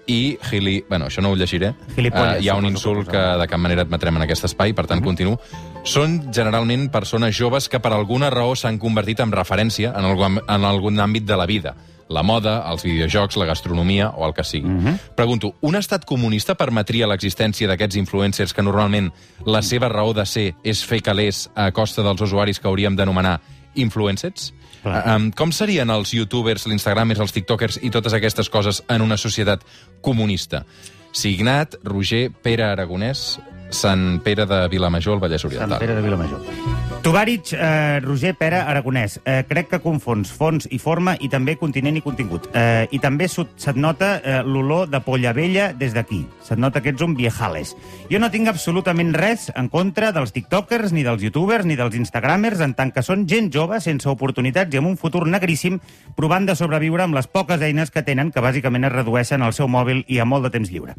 i 0.10 0.40
gili... 0.50 0.80
Bueno, 0.90 1.12
això 1.12 1.22
no 1.22 1.36
ho 1.36 1.38
llegiré. 1.38 1.76
Gilipolles, 1.94 2.40
Eh, 2.40 2.48
hi 2.48 2.50
ha 2.50 2.58
un 2.58 2.66
insult 2.66 3.14
que 3.14 3.22
de 3.38 3.48
cap 3.54 3.62
manera 3.62 3.86
admetrem 3.86 4.18
en 4.18 4.26
aquest 4.26 4.50
espai, 4.50 4.74
per 4.74 4.90
tant, 4.90 5.06
continuo. 5.06 5.38
Són 5.86 6.34
generalment 6.34 6.90
persones 6.90 7.38
joves 7.38 7.70
que 7.70 7.78
per 7.78 7.94
alguna 7.94 8.34
raó 8.34 8.58
s'han 8.58 8.82
convertit 8.82 9.22
en 9.22 9.38
referència 9.38 9.94
en 9.94 10.10
algun, 10.10 10.42
en 10.42 10.66
algun 10.66 10.98
àmbit 10.98 11.30
de 11.30 11.38
la 11.38 11.46
vida. 11.46 11.78
La 12.14 12.24
moda, 12.24 12.60
els 12.70 12.86
videojocs, 12.86 13.38
la 13.42 13.48
gastronomia 13.50 14.12
o 14.14 14.28
el 14.28 14.36
que 14.38 14.46
sigui. 14.46 14.94
Pregunto, 15.18 15.56
un 15.66 15.78
estat 15.80 16.06
comunista 16.06 16.56
permetria 16.60 17.10
l'existència 17.10 17.68
d'aquests 17.70 17.98
influencers 17.98 18.54
que 18.54 18.66
normalment 18.66 19.10
la 19.46 19.64
seva 19.66 19.90
raó 19.90 20.14
de 20.14 20.26
ser 20.30 20.52
és 20.64 20.84
fer 20.86 21.02
calés 21.02 21.48
a 21.56 21.72
costa 21.74 22.06
dels 22.06 22.22
usuaris 22.22 22.62
que 22.62 22.70
hauríem 22.70 22.98
d'anomenar 23.00 23.40
influencers? 23.76 24.52
Clar. 24.84 25.00
Um, 25.16 25.30
com 25.32 25.54
serien 25.56 25.90
els 25.94 26.12
youtubers, 26.14 26.68
l'instagramers, 26.68 27.22
els 27.24 27.34
tiktokers 27.36 27.80
i 27.82 27.92
totes 27.94 28.14
aquestes 28.14 28.52
coses 28.52 28.84
en 28.92 29.02
una 29.02 29.18
societat 29.18 29.64
comunista? 30.04 30.66
Signat 31.14 31.78
Roger 31.88 32.28
Pere 32.44 32.68
Aragonès, 32.68 33.40
Sant 33.74 34.20
Pere 34.26 34.46
de 34.50 34.66
Vilamajor, 34.70 35.18
al 35.18 35.24
Vallès 35.24 35.46
Sant 35.46 35.54
Oriental. 35.54 35.80
Pere 35.80 35.96
de 35.96 36.06
Vilamajor. 36.06 36.73
Tubàric, 37.04 37.52
eh, 37.52 38.00
Roger 38.00 38.34
Pere 38.34 38.62
Aragonès. 38.62 39.20
Eh, 39.26 39.44
crec 39.44 39.68
que 39.68 39.80
confons 39.84 40.30
fons 40.32 40.70
i 40.72 40.78
forma 40.80 41.18
i 41.20 41.28
també 41.28 41.58
continent 41.60 41.98
i 42.00 42.02
contingut. 42.02 42.46
Eh, 42.56 42.88
I 42.96 43.00
també 43.04 43.28
se't 43.28 43.76
nota 43.76 44.22
eh, 44.24 44.38
l'olor 44.48 44.88
de 44.88 45.02
polla 45.04 45.34
vella 45.36 45.74
des 45.74 45.92
d'aquí. 45.94 46.22
Se't 46.48 46.62
nota 46.64 46.80
que 46.80 46.94
ets 46.94 47.04
un 47.04 47.18
viejales. 47.18 47.76
Jo 48.08 48.22
no 48.24 48.30
tinc 48.32 48.48
absolutament 48.48 49.12
res 49.20 49.50
en 49.54 49.68
contra 49.68 50.14
dels 50.16 50.32
tiktokers, 50.32 50.94
ni 50.94 51.04
dels 51.04 51.22
youtubers, 51.22 51.66
ni 51.66 51.76
dels 51.76 52.00
instagramers, 52.00 52.64
en 52.64 52.74
tant 52.74 52.94
que 52.96 53.04
són 53.04 53.28
gent 53.28 53.52
jove, 53.52 53.82
sense 53.84 54.08
oportunitats 54.08 54.72
i 54.72 54.80
amb 54.80 54.88
un 54.88 54.96
futur 54.96 55.28
negríssim, 55.28 55.82
provant 56.16 56.48
de 56.48 56.56
sobreviure 56.56 57.04
amb 57.04 57.20
les 57.20 57.28
poques 57.28 57.60
eines 57.60 57.92
que 57.92 58.08
tenen, 58.08 58.32
que 58.32 58.40
bàsicament 58.40 58.88
es 58.88 58.96
redueixen 58.96 59.44
al 59.44 59.52
seu 59.52 59.68
mòbil 59.68 60.06
i 60.08 60.24
a 60.24 60.26
molt 60.26 60.48
de 60.48 60.56
temps 60.56 60.72
lliure. 60.72 60.96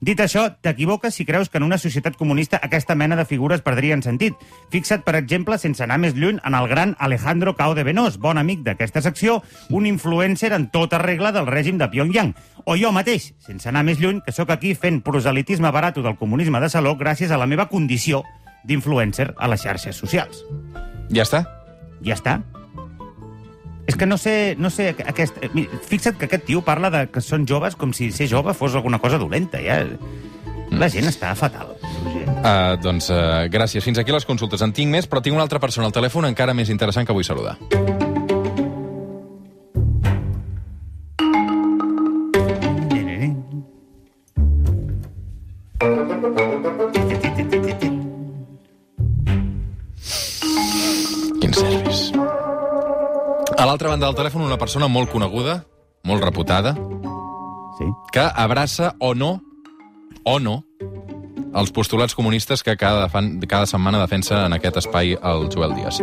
Dit 0.00 0.20
això, 0.22 0.44
t'equivoques 0.62 1.14
si 1.14 1.24
creus 1.26 1.48
que 1.48 1.58
en 1.58 1.64
una 1.66 1.78
societat 1.78 2.14
comunista 2.14 2.60
aquesta 2.62 2.94
mena 2.94 3.16
de 3.18 3.24
figures 3.26 3.64
perdrien 3.66 4.02
sentit. 4.02 4.36
Fixa't, 4.70 5.02
per 5.02 5.16
exemple, 5.18 5.47
sense 5.56 5.80
anar 5.80 5.96
més 6.02 6.12
lluny, 6.12 6.36
en 6.44 6.56
el 6.58 6.68
gran 6.68 6.92
Alejandro 6.98 7.54
Cao 7.56 7.72
de 7.78 7.86
Benós, 7.86 8.18
bon 8.20 8.36
amic 8.36 8.60
d'aquesta 8.66 9.00
secció, 9.00 9.38
un 9.70 9.86
influencer 9.88 10.52
en 10.52 10.66
tota 10.68 10.98
regla 11.00 11.32
del 11.32 11.48
règim 11.48 11.78
de 11.80 11.88
Pyongyang. 11.88 12.34
O 12.66 12.76
jo 12.76 12.92
mateix, 12.92 13.30
sense 13.40 13.70
anar 13.70 13.86
més 13.88 14.02
lluny, 14.02 14.20
que 14.20 14.36
sóc 14.36 14.52
aquí 14.52 14.74
fent 14.74 15.00
proselitisme 15.06 15.72
barato 15.72 16.04
del 16.04 16.18
comunisme 16.20 16.60
de 16.60 16.68
saló 16.68 16.92
gràcies 17.00 17.32
a 17.32 17.40
la 17.40 17.48
meva 17.48 17.70
condició 17.72 18.24
d'influencer 18.68 19.32
a 19.38 19.48
les 19.48 19.64
xarxes 19.64 19.96
socials. 19.96 20.44
Ja 21.08 21.24
està? 21.24 21.46
Ja 22.04 22.18
està. 22.18 22.40
És 23.88 23.96
que 23.96 24.06
no 24.06 24.18
sé... 24.20 24.54
No 24.60 24.68
sé 24.68 24.90
aquest, 24.92 25.38
mira, 25.54 25.80
fixa't 25.88 26.18
que 26.20 26.28
aquest 26.28 26.44
tio 26.44 26.60
parla 26.60 26.90
de 26.92 27.06
que 27.08 27.22
són 27.24 27.46
joves 27.48 27.74
com 27.74 27.94
si 27.96 28.10
ser 28.12 28.28
jove 28.28 28.52
fos 28.52 28.76
alguna 28.76 29.00
cosa 29.00 29.16
dolenta, 29.16 29.62
ja. 29.64 29.80
La 30.78 30.86
gent 30.86 31.08
està 31.10 31.32
fatal. 31.34 31.74
Uh, 32.38 32.76
doncs 32.78 33.08
uh, 33.10 33.48
gràcies. 33.50 33.82
Fins 33.82 33.98
aquí 33.98 34.14
les 34.14 34.26
consultes. 34.28 34.62
En 34.62 34.70
tinc 34.74 34.92
més, 34.92 35.08
però 35.10 35.22
tinc 35.24 35.34
una 35.34 35.42
altra 35.42 35.58
persona 35.58 35.88
al 35.90 35.94
telèfon 35.96 36.28
encara 36.28 36.54
més 36.54 36.70
interessant 36.70 37.08
que 37.08 37.16
vull 37.16 37.26
saludar. 37.26 37.58
A 53.58 53.66
l'altra 53.66 53.90
banda 53.90 54.06
del 54.06 54.14
telèfon, 54.14 54.46
una 54.46 54.56
persona 54.56 54.86
molt 54.86 55.10
coneguda, 55.10 55.64
molt 56.06 56.22
reputada, 56.22 56.76
Sí. 57.78 57.86
que 58.12 58.22
abraça 58.22 58.94
o 59.00 59.16
no, 59.16 59.42
o 60.24 60.38
no, 60.38 60.67
els 61.54 61.70
postulats 61.72 62.14
comunistes 62.14 62.62
que 62.62 62.76
cada, 62.76 63.08
fan, 63.08 63.38
cada 63.48 63.66
setmana 63.66 64.00
defensa 64.02 64.44
en 64.46 64.52
aquest 64.56 64.76
espai 64.82 65.14
el 65.16 65.48
Joel 65.54 65.74
Díaz. 65.74 66.00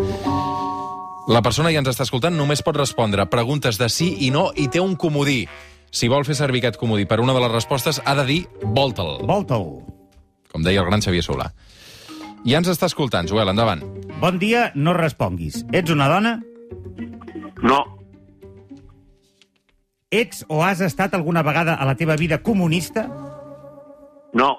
La 1.27 1.41
persona 1.41 1.69
que 1.73 1.79
ens 1.81 1.89
està 1.89 2.05
escoltant 2.05 2.35
només 2.37 2.61
pot 2.61 2.77
respondre 2.77 3.25
preguntes 3.29 3.79
de 3.81 3.89
sí 3.89 4.11
i 4.27 4.31
no 4.31 4.51
i 4.55 4.67
té 4.69 4.79
un 4.81 4.95
comodí. 4.95 5.47
Si 5.95 6.09
vol 6.11 6.25
fer 6.27 6.35
servir 6.35 6.59
aquest 6.61 6.77
comodí 6.77 7.05
per 7.05 7.19
una 7.23 7.33
de 7.33 7.39
les 7.41 7.51
respostes, 7.53 8.01
ha 8.05 8.15
de 8.15 8.25
dir 8.25 8.41
volta'l, 8.61 9.23
Volta-ho. 9.25 9.81
com 10.51 10.63
deia 10.63 10.81
el 10.81 10.85
gran 10.89 11.01
Xavier 11.01 11.23
Solà. 11.23 11.49
Ja 12.45 12.59
ens 12.59 12.67
està 12.69 12.85
escoltant, 12.85 13.25
Joel, 13.27 13.49
endavant. 13.49 13.81
Bon 14.21 14.37
dia, 14.37 14.71
no 14.75 14.93
responguis. 14.93 15.63
Ets 15.73 15.89
una 15.91 16.07
dona? 16.11 16.39
No, 17.63 17.79
Ets 20.11 20.45
o 20.47 20.61
has 20.63 20.79
estat 20.85 21.13
alguna 21.17 21.41
vegada 21.43 21.73
a 21.75 21.85
la 21.85 21.95
teva 21.95 22.15
vida 22.15 22.41
comunista? 22.43 23.07
no, 24.35 24.57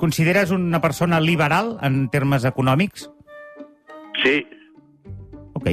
Consideres 0.00 0.50
una 0.50 0.80
persona 0.80 1.20
liberal 1.20 1.76
en 1.84 2.08
termes 2.08 2.44
econòmics? 2.48 3.10
sí, 4.22 4.46
Ok. 5.54 5.66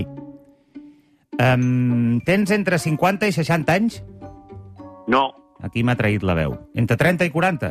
Um, 1.39 2.19
tens 2.25 2.50
entre 2.51 2.79
50 2.79 3.27
i 3.27 3.31
60 3.31 3.74
anys? 3.74 4.03
no, 5.07 5.34
Aquí 5.63 5.81
m'ha 5.84 5.96
traït 5.98 6.22
la 6.27 6.34
veu. 6.38 6.57
Entre 6.75 6.98
30 6.98 7.25
i 7.25 7.31
40? 7.31 7.69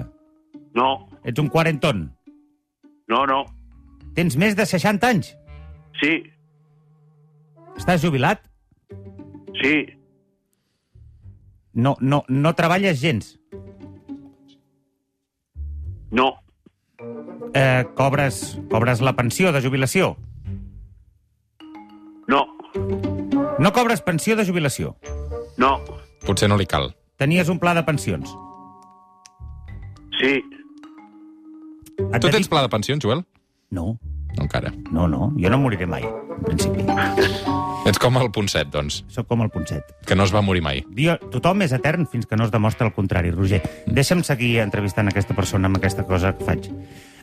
no, 0.74 1.08
Ets 1.24 1.38
un 1.38 1.48
quarenton. 1.48 2.06
no, 3.08 3.26
no, 3.26 3.44
Tens 4.14 4.36
més 4.36 4.56
de 4.56 4.64
60 4.66 5.06
anys? 5.08 5.36
sí, 6.00 6.22
Estàs 7.76 8.00
jubilat? 8.02 8.40
sí, 9.62 9.86
No, 11.74 11.96
no, 12.00 12.24
no 12.28 12.54
treballes 12.54 13.00
gens. 13.02 13.38
no, 16.10 16.38
Eh, 17.58 17.86
cobres, 17.96 18.58
cobres 18.70 19.00
la 19.00 19.14
pensió 19.16 19.50
de 19.52 19.62
jubilació? 19.62 20.16
no, 22.28 22.44
No 23.58 23.72
cobres 23.72 24.02
pensió 24.02 24.36
de 24.36 24.44
jubilació. 24.44 24.96
no, 25.56 25.80
Potser 26.26 26.48
no 26.50 26.56
li 26.58 26.66
cal. 26.66 26.94
Tenies 27.16 27.48
un 27.48 27.58
pla 27.58 27.72
de 27.74 27.82
pensions. 27.84 28.28
sí, 30.20 30.42
Et 32.12 32.20
Tu 32.20 32.28
tens 32.28 32.48
pla 32.48 32.60
de 32.60 32.68
pensions, 32.68 33.02
Joel? 33.02 33.24
No, 33.70 33.98
No 34.36 34.42
encara. 34.42 34.70
no, 34.92 35.08
no. 35.08 35.32
Jo 35.38 35.48
no 35.48 35.56
moriré 35.58 35.86
mai, 35.86 36.02
en 36.04 36.42
principi. 36.44 36.84
Ets 37.86 37.98
com 38.02 38.16
el 38.18 38.30
Ponset, 38.32 38.68
doncs, 38.68 39.04
Soc 39.08 39.26
com 39.28 39.40
el 39.42 39.48
Ponset. 39.48 39.82
que 40.04 40.14
no 40.16 40.24
es 40.24 40.34
va 40.34 40.42
morir 40.42 40.60
mai. 40.60 40.84
Jo, 40.98 41.16
tothom 41.30 41.62
és 41.62 41.72
etern 41.72 42.06
fins 42.06 42.26
que 42.26 42.36
no 42.36 42.44
es 42.44 42.50
demostra 42.50 42.86
el 42.86 42.92
contrari, 42.92 43.30
Roger. 43.30 43.62
Deixa'm 43.86 44.22
seguir 44.24 44.58
entrevistant 44.60 45.08
aquesta 45.08 45.34
persona 45.34 45.68
amb 45.68 45.76
aquesta 45.78 46.04
cosa 46.04 46.34
que 46.36 46.44
faig. 46.44 46.68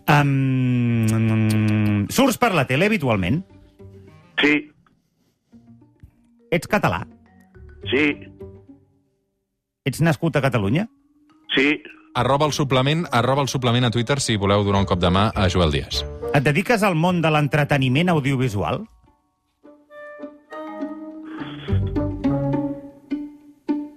Um, 0.08 1.08
surts 2.12 2.38
per 2.38 2.54
la 2.54 2.66
tele 2.68 2.86
habitualment? 2.90 3.44
sí, 4.42 4.70
Ets 6.52 6.68
català? 6.68 7.06
sí, 7.90 8.18
Ets 9.86 10.02
nascut 10.02 10.36
a 10.36 10.42
Catalunya? 10.42 10.88
sí, 11.56 11.82
Arroba 12.16 12.46
el 12.46 12.52
suplement, 12.54 13.08
arroba 13.12 13.42
el 13.42 13.48
suplement 13.50 13.86
a 13.86 13.90
Twitter 13.92 14.20
si 14.22 14.36
voleu 14.38 14.64
donar 14.64 14.82
un 14.84 14.86
cop 14.86 15.00
de 15.02 15.10
mà 15.10 15.32
a 15.34 15.48
Joel 15.50 15.72
Díaz. 15.74 16.04
Et 16.36 16.44
dediques 16.46 16.84
al 16.84 16.94
món 16.96 17.22
de 17.24 17.30
l'entreteniment 17.34 18.10
audiovisual? 18.14 18.84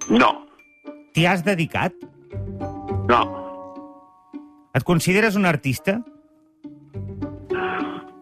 no, 0.08 0.30
T'hi 1.14 1.26
has 1.26 1.42
dedicat? 1.44 1.92
no, 3.08 3.20
Et 4.76 4.84
consideres 4.84 5.36
un 5.36 5.46
artista? 5.48 5.98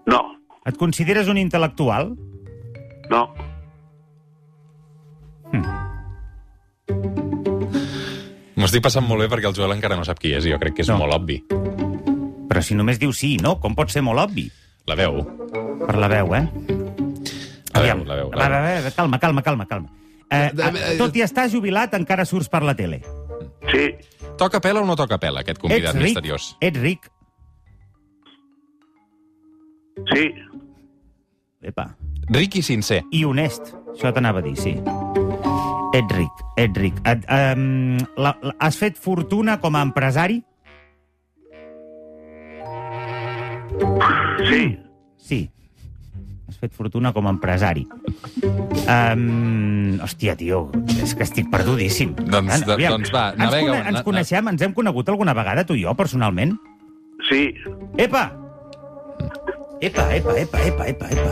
no, 0.07 0.21
Et 0.65 0.77
consideres 0.79 1.29
un 1.29 1.37
intel·lectual? 1.41 2.15
no, 3.11 3.25
M'ho 8.55 8.69
estic 8.69 8.85
passant 8.87 9.05
molt 9.07 9.21
bé 9.25 9.27
perquè 9.33 9.49
el 9.51 9.57
Joel 9.57 9.75
encara 9.75 9.97
no 9.99 10.05
sap 10.07 10.21
qui 10.23 10.31
és 10.37 10.47
i 10.47 10.53
jo 10.55 10.59
crec 10.63 10.77
que 10.79 10.85
és 10.85 10.89
No. 10.89 10.97
molt 11.03 11.13
obvi. 11.17 11.41
Però 12.49 12.63
si 12.63 12.75
només 12.79 13.01
dius 13.03 13.19
sí 13.19 13.35
i 13.35 13.41
no, 13.43 13.57
com 13.61 13.75
pot 13.75 13.91
ser 13.91 14.03
molt 14.07 14.21
obvi? 14.23 14.47
La 14.87 14.95
veu. 14.95 15.19
Per 15.85 15.97
la 15.99 16.09
veu, 16.09 16.35
eh? 16.37 16.45
La 17.75 17.81
Aviam. 17.81 17.99
veu, 17.99 18.07
la 18.07 18.15
veu. 18.21 18.31
La 18.33 18.49
va, 18.49 18.61
veu. 18.63 18.85
va, 18.85 18.91
calma, 18.95 19.19
calma, 19.19 19.43
calma, 19.43 19.67
calma. 19.67 19.89
Eh, 20.31 20.51
Eh, 20.55 20.73
eh, 20.93 20.97
tot 20.99 21.17
i 21.17 21.23
estar 21.23 21.49
jubilat, 21.51 21.93
encara 21.95 22.25
surts 22.25 22.49
per 22.49 22.63
la 22.63 22.75
tele. 22.75 23.03
sí, 23.73 23.95
Toca 24.39 24.61
pela 24.61 24.81
o 24.83 24.87
no 24.87 24.97
toca 24.97 25.19
pela, 25.19 25.41
aquest 25.45 25.61
convidat 25.63 25.95
ets 25.95 26.01
ric, 26.01 26.11
misteriós? 26.11 26.57
ets 26.61 26.81
ric. 26.81 27.11
sí, 30.13 30.33
Epa. 31.65 31.97
Ric 32.29 32.57
i 32.57 32.63
sincer. 32.63 33.03
I 33.13 33.25
honest, 33.25 33.71
això 33.95 34.11
t'anava 34.13 34.43
a 34.43 34.45
dir, 34.45 34.57
sí. 34.61 34.75
Ets 35.95 36.17
ric, 36.17 36.43
ets 36.61 36.81
ric. 36.81 36.99
Et, 37.09 37.25
um, 37.31 37.97
la, 38.21 38.35
la, 38.43 38.53
has 38.61 38.77
fet 38.81 38.99
fortuna 39.01 39.59
com 39.63 39.77
a 39.77 39.85
empresari? 39.87 40.43
sí, 44.49 44.65
Sí. 45.25 45.41
Fet 46.65 46.73
fortuna 46.73 47.13
com 47.13 47.27
a 47.29 47.33
empresari. 47.35 47.83
Um, 48.89 49.99
hòstia, 50.01 50.33
tio, 50.41 50.71
és 51.03 51.13
que 51.15 51.27
estic 51.27 51.51
perdudíssim. 51.53 52.15
Doncs- 52.17 52.63
Ah, 52.65 52.73
aviam, 52.73 52.95
doncs 52.97 53.11
va, 53.13 53.27
ens, 53.35 53.39
navega, 53.43 53.79
ens 53.83 53.99
na- 53.99 54.03
coneixem, 54.07 54.49
ens 54.49 54.63
hem 54.63 54.73
conegut 54.73 55.09
alguna 55.13 55.35
vegada, 55.37 55.65
tu 55.67 55.75
i 55.77 55.83
jo, 55.85 55.93
personalment? 55.95 56.57
sí, 57.29 57.55
Epa! 57.99 58.33
Epa, 59.81 60.07
epa, 60.17 60.39
epa, 60.41 60.63
epa, 60.65 60.89
epa, 60.89 61.07
epa. 61.11 61.31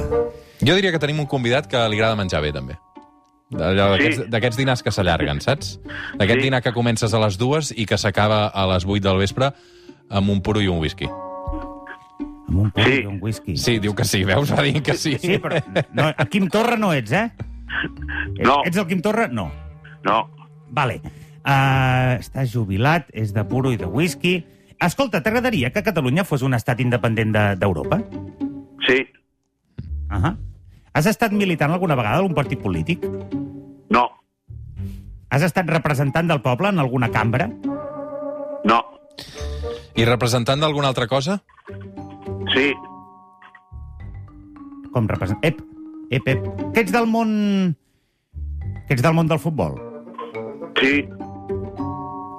Jo 0.61 0.75
diria 0.77 0.93
que 0.93 0.99
tenim 0.99 1.19
un 1.21 1.27
convidat 1.27 1.67
que 1.67 1.77
li 1.89 1.97
agrada 1.97 2.17
menjar 2.17 2.43
bé, 2.43 2.53
també. 2.53 2.77
D'aquests 3.51 4.17
Sí. 4.17 4.23
d'aquests 4.29 4.57
dinars 4.57 4.83
que 4.83 4.91
s'allarguen, 4.91 5.41
saps? 5.41 5.79
D'aquest 6.19 6.41
Sí. 6.41 6.45
dinar 6.45 6.61
que 6.63 6.73
comences 6.73 7.13
a 7.15 7.19
les 7.21 7.39
dues 7.39 7.73
i 7.77 7.87
que 7.87 7.97
s'acaba 7.97 8.49
a 8.49 8.67
les 8.67 8.85
8 8.85 9.01
del 9.03 9.17
vespre 9.19 9.53
amb 10.11 10.29
un 10.29 10.43
puro 10.43 10.61
i 10.61 10.69
un 10.69 10.79
whisky. 10.79 11.09
Amb 12.53 12.61
un 12.67 12.71
puro 12.71 12.85
Sí. 12.87 13.01
i 13.01 13.07
un 13.09 13.19
whisky. 13.25 13.57
Sí, 13.57 13.79
diu 13.81 13.95
que 13.97 14.05
sí, 14.05 14.23
veus? 14.29 14.51
Va 14.53 14.61
dir 14.67 14.83
que 14.85 14.93
sí. 14.95 15.17
Sí, 15.19 15.39
però 15.41 15.57
no, 15.97 16.11
el 16.13 16.29
Quim 16.29 16.49
Torra 16.53 16.77
no 16.77 16.93
ets, 16.93 17.13
eh? 17.17 17.31
No. 18.45 18.59
Ets 18.69 18.77
el 18.77 18.87
Quim 18.87 19.01
Torra? 19.01 19.27
No. 19.29 19.51
no, 20.05 20.29
Vale. 20.69 21.01
Uh, 21.43 22.21
estàs 22.21 22.53
jubilat, 22.53 23.09
és 23.13 23.33
de 23.35 23.43
puro 23.45 23.73
i 23.73 23.77
de 23.81 23.87
whisky. 23.89 24.45
Escolta, 24.81 25.23
t'agradaria 25.25 25.73
que 25.73 25.83
Catalunya 25.83 26.23
fos 26.25 26.43
un 26.47 26.55
estat 26.55 26.79
independent 26.81 27.33
de- 27.35 27.57
d'Europa? 27.57 27.99
sí, 28.87 29.07
Uh 30.13 30.17
-huh. 30.21 30.37
Has 30.93 31.07
estat 31.07 31.33
militant 31.33 31.73
alguna 31.73 31.95
vegada 31.95 32.19
en 32.19 32.27
un 32.27 32.35
partit 32.35 32.61
polític? 32.61 33.01
no, 33.91 34.11
Has 35.31 35.43
estat 35.43 35.67
representant 35.69 36.29
del 36.29 36.43
poble 36.43 36.69
en 36.69 36.79
alguna 36.79 37.09
cambra? 37.11 37.49
no, 38.65 38.85
I 39.95 40.05
representant 40.05 40.61
d'alguna 40.61 40.89
altra 40.89 41.07
cosa? 41.07 41.43
Sí, 42.55 42.73
Com 44.93 45.07
representant... 45.09 45.55
Ep, 45.55 45.61
ep, 46.13 46.27
ep. 46.29 46.43
Que 46.75 46.81
ets 46.85 46.93
del 46.93 47.07
món... 47.09 47.31
Que 48.89 48.93
ets 48.97 49.03
del 49.03 49.15
món 49.17 49.29
del 49.31 49.39
futbol? 49.41 49.79
sí, 50.81 51.07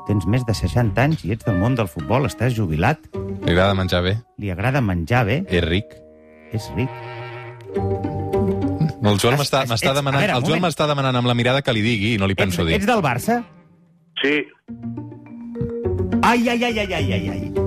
Tens 0.05 0.25
més 0.27 0.43
de 0.45 0.53
60 0.53 0.99
anys 1.01 1.21
i 1.25 1.31
ets 1.31 1.45
del 1.47 1.55
món 1.57 1.77
del 1.79 1.87
futbol, 1.87 2.25
estàs 2.27 2.53
jubilat, 2.57 2.99
Li 3.15 3.53
agrada 3.53 3.73
menjar 3.73 4.01
bé? 4.03 4.17
li 4.37 4.49
agrada 4.51 4.81
menjar 4.83 5.23
bé, 5.25 5.37
És 5.47 5.63
ric? 5.63 5.95
és 6.51 6.67
ric. 6.75 6.89
No, 9.01 9.11
el 9.13 9.19
Joel 9.19 9.33
Es- 9.35 9.39
m'està 9.41 9.63
ets- 9.63 9.95
demanant, 9.95 10.19
veure, 10.21 10.33
el 10.35 10.43
Joel 10.43 10.59
moment. 10.59 10.65
m'està 10.67 10.87
demanant 10.87 11.15
amb 11.15 11.27
la 11.27 11.33
mirada 11.33 11.61
que 11.63 11.73
li 11.73 11.81
digui 11.81 12.13
i 12.15 12.17
no 12.19 12.27
li 12.27 12.35
Ets, 12.37 12.43
penso 12.43 12.65
dir. 12.65 12.75
ets 12.75 12.85
del 12.85 13.01
Barça? 13.01 13.43
sí, 14.21 14.43
Ai, 16.21 16.47
ai, 16.49 16.63
ai, 16.63 16.79
ai, 16.79 16.93
ai, 16.93 17.11
ai, 17.13 17.29
ai. 17.29 17.62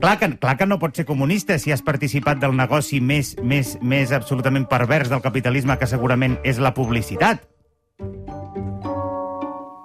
Clar 0.00 0.18
que, 0.18 0.30
clar 0.40 0.56
que 0.56 0.66
no 0.66 0.78
pot 0.80 0.96
ser 0.96 1.04
comunista 1.04 1.58
si 1.60 1.72
has 1.74 1.82
participat 1.84 2.38
del 2.40 2.54
negoci 2.56 3.00
més, 3.04 3.34
més, 3.44 3.74
més 3.82 4.12
absolutament 4.16 4.64
pervers 4.70 5.10
del 5.12 5.20
capitalisme, 5.20 5.76
que 5.78 5.86
segurament 5.90 6.38
és 6.42 6.58
la 6.58 6.72
publicitat. 6.72 7.42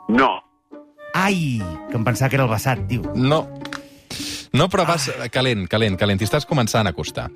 No. 0.08 0.30
Ai, 1.14 1.60
que 1.90 1.98
em 2.00 2.04
pensava 2.08 2.30
que 2.32 2.38
era 2.40 2.46
el 2.48 2.52
vessat, 2.52 2.86
tio. 2.88 3.04
No. 3.16 3.42
No, 4.56 4.70
però 4.72 4.86
vas... 4.88 5.10
Calent, 5.36 5.66
calent, 5.68 5.98
calent. 6.00 6.20
T'hi 6.22 6.28
estàs 6.30 6.48
començant 6.48 6.88
a 6.88 6.94
acostar. 6.96 7.28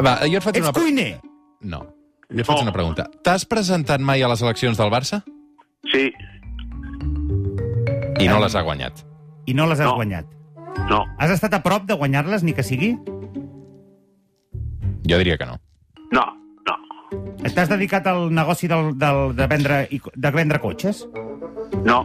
Va, 0.00 0.16
jo 0.24 0.38
et 0.40 0.44
faig 0.44 0.56
Ets 0.56 0.64
una... 0.70 0.72
pre- 0.72 0.86
cuiner! 0.86 1.10
No. 1.60 1.82
Jo 2.30 2.40
et 2.40 2.46
faig 2.48 2.62
No. 2.62 2.68
una 2.70 2.72
pregunta. 2.72 3.08
T'has 3.24 3.44
presentat 3.44 4.00
mai 4.00 4.22
a 4.24 4.28
les 4.32 4.40
eleccions 4.40 4.80
del 4.80 4.88
Barça? 4.92 5.20
Sí. 5.92 6.08
I 8.20 8.28
no 8.28 8.40
les 8.40 8.56
ha 8.56 8.62
guanyat. 8.64 9.04
I 9.48 9.52
no 9.56 9.66
les 9.68 9.80
has 9.80 9.88
No. 9.90 9.96
guanyat. 10.00 10.24
No. 10.90 11.04
Has 11.18 11.30
estat 11.30 11.54
a 11.54 11.62
prop 11.62 11.84
de 11.86 11.94
guanyar-les, 11.94 12.42
ni 12.42 12.52
que 12.54 12.62
sigui? 12.66 12.94
Jo 15.08 15.18
diria 15.18 15.36
que 15.38 15.46
no. 15.46 15.58
No. 16.12 16.24
No. 16.66 16.76
T'has 17.54 17.68
dedicat 17.70 18.06
al 18.06 18.28
negoci 18.34 18.68
del, 18.70 18.92
del, 18.98 19.34
de, 19.36 19.46
vendre, 19.50 19.78
de 20.14 20.30
vendre 20.30 20.60
cotxes? 20.60 21.06
No. 21.84 22.04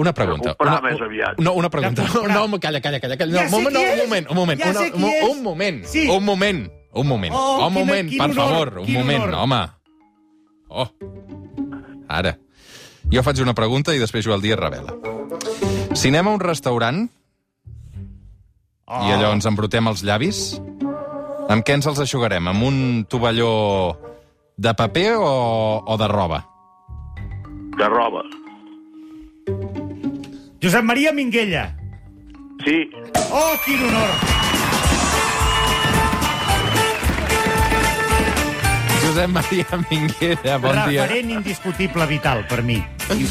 Una 0.00 0.12
pregunta. 0.14 0.54
Una, 0.62 0.78
més 0.84 1.00
aviat. 1.02 1.38
No, 1.42 1.52
una 1.58 1.70
pregunta. 1.70 2.04
No, 2.28 2.46
no, 2.48 2.60
calla, 2.60 2.80
calla, 2.80 3.00
calla. 3.00 3.16
calla. 3.18 3.36
Ja 3.36 3.44
No, 3.44 3.50
sé 3.50 3.56
un 3.56 3.64
moment, 3.64 3.74
no, 3.74 3.90
un 3.92 3.98
moment, 4.08 4.30
un 4.30 4.36
moment. 4.36 4.60
Ja 4.62 4.70
una, 4.70 4.80
sé 4.80 4.92
qui 4.92 5.02
un, 5.02 5.10
és. 5.10 5.24
un 5.30 5.42
moment, 5.42 5.84
Sí. 5.84 6.06
un 6.08 6.24
moment, 6.24 6.62
un 6.92 7.06
moment. 7.06 7.34
Oh, 7.36 7.66
un 7.66 7.74
moment, 7.74 8.08
quin 8.10 8.18
per 8.18 8.30
honor, 8.30 8.36
favor, 8.50 8.78
un 8.80 8.86
quin 8.86 8.98
moment, 8.98 9.22
honor. 9.24 9.40
home. 9.42 9.60
Oh, 10.68 10.88
ara. 12.08 12.36
Jo 13.10 13.22
faig 13.26 13.40
una 13.42 13.54
pregunta 13.58 13.94
i 13.94 13.98
després 13.98 14.24
Joel 14.26 14.42
Díaz 14.42 14.58
revela. 14.60 14.94
Si 15.98 16.08
anem 16.12 16.28
a 16.28 16.34
un 16.36 16.40
restaurant 16.40 17.08
Oh. 18.90 19.06
i 19.06 19.12
allò 19.14 19.28
ens 19.36 19.46
embrutem 19.46 19.86
els 19.86 20.00
llavis, 20.02 20.38
amb 21.50 21.62
què 21.62 21.76
ens 21.78 21.86
els 21.86 22.00
aixugarem? 22.02 22.48
Amb 22.50 22.64
un 22.66 22.78
tovalló 23.06 23.50
de 24.58 24.72
paper 24.74 25.12
o, 25.14 25.30
o 25.86 25.96
de 26.00 26.08
roba? 26.10 26.40
De 27.78 27.86
roba. 27.86 28.24
Josep 30.60 30.82
Maria 30.84 31.12
Minguella. 31.14 31.68
Sí. 32.66 32.82
Oh, 33.30 33.54
quin 33.64 33.86
honor! 33.86 34.10
Josep 39.00 39.30
Maria 39.32 39.78
Minguella, 39.90 40.58
bon 40.60 40.76
dia. 40.90 41.06
Referent 41.06 41.30
indiscutible 41.38 42.06
vital 42.10 42.42
per 42.50 42.60
mi. 42.62 42.80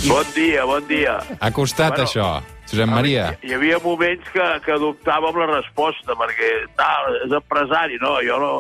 Bon 0.07 0.25
dia, 0.35 0.63
bon 0.65 0.87
dia. 0.89 1.19
Ha 1.39 1.51
costat, 1.51 1.93
Bueno. 1.99 2.07
això. 2.07 2.58
Josep 2.69 2.89
Maria. 2.89 3.29
Hi 3.43 3.53
havia 3.57 3.79
moments 3.83 4.27
que, 4.33 4.45
que 4.65 4.75
dubtava 4.81 5.29
amb 5.31 5.39
la 5.41 5.47
resposta, 5.55 6.15
perquè 6.19 6.49
tal, 6.77 7.15
és 7.25 7.33
empresari, 7.39 7.97
no, 8.01 8.17
jo 8.25 8.37
no... 8.41 8.51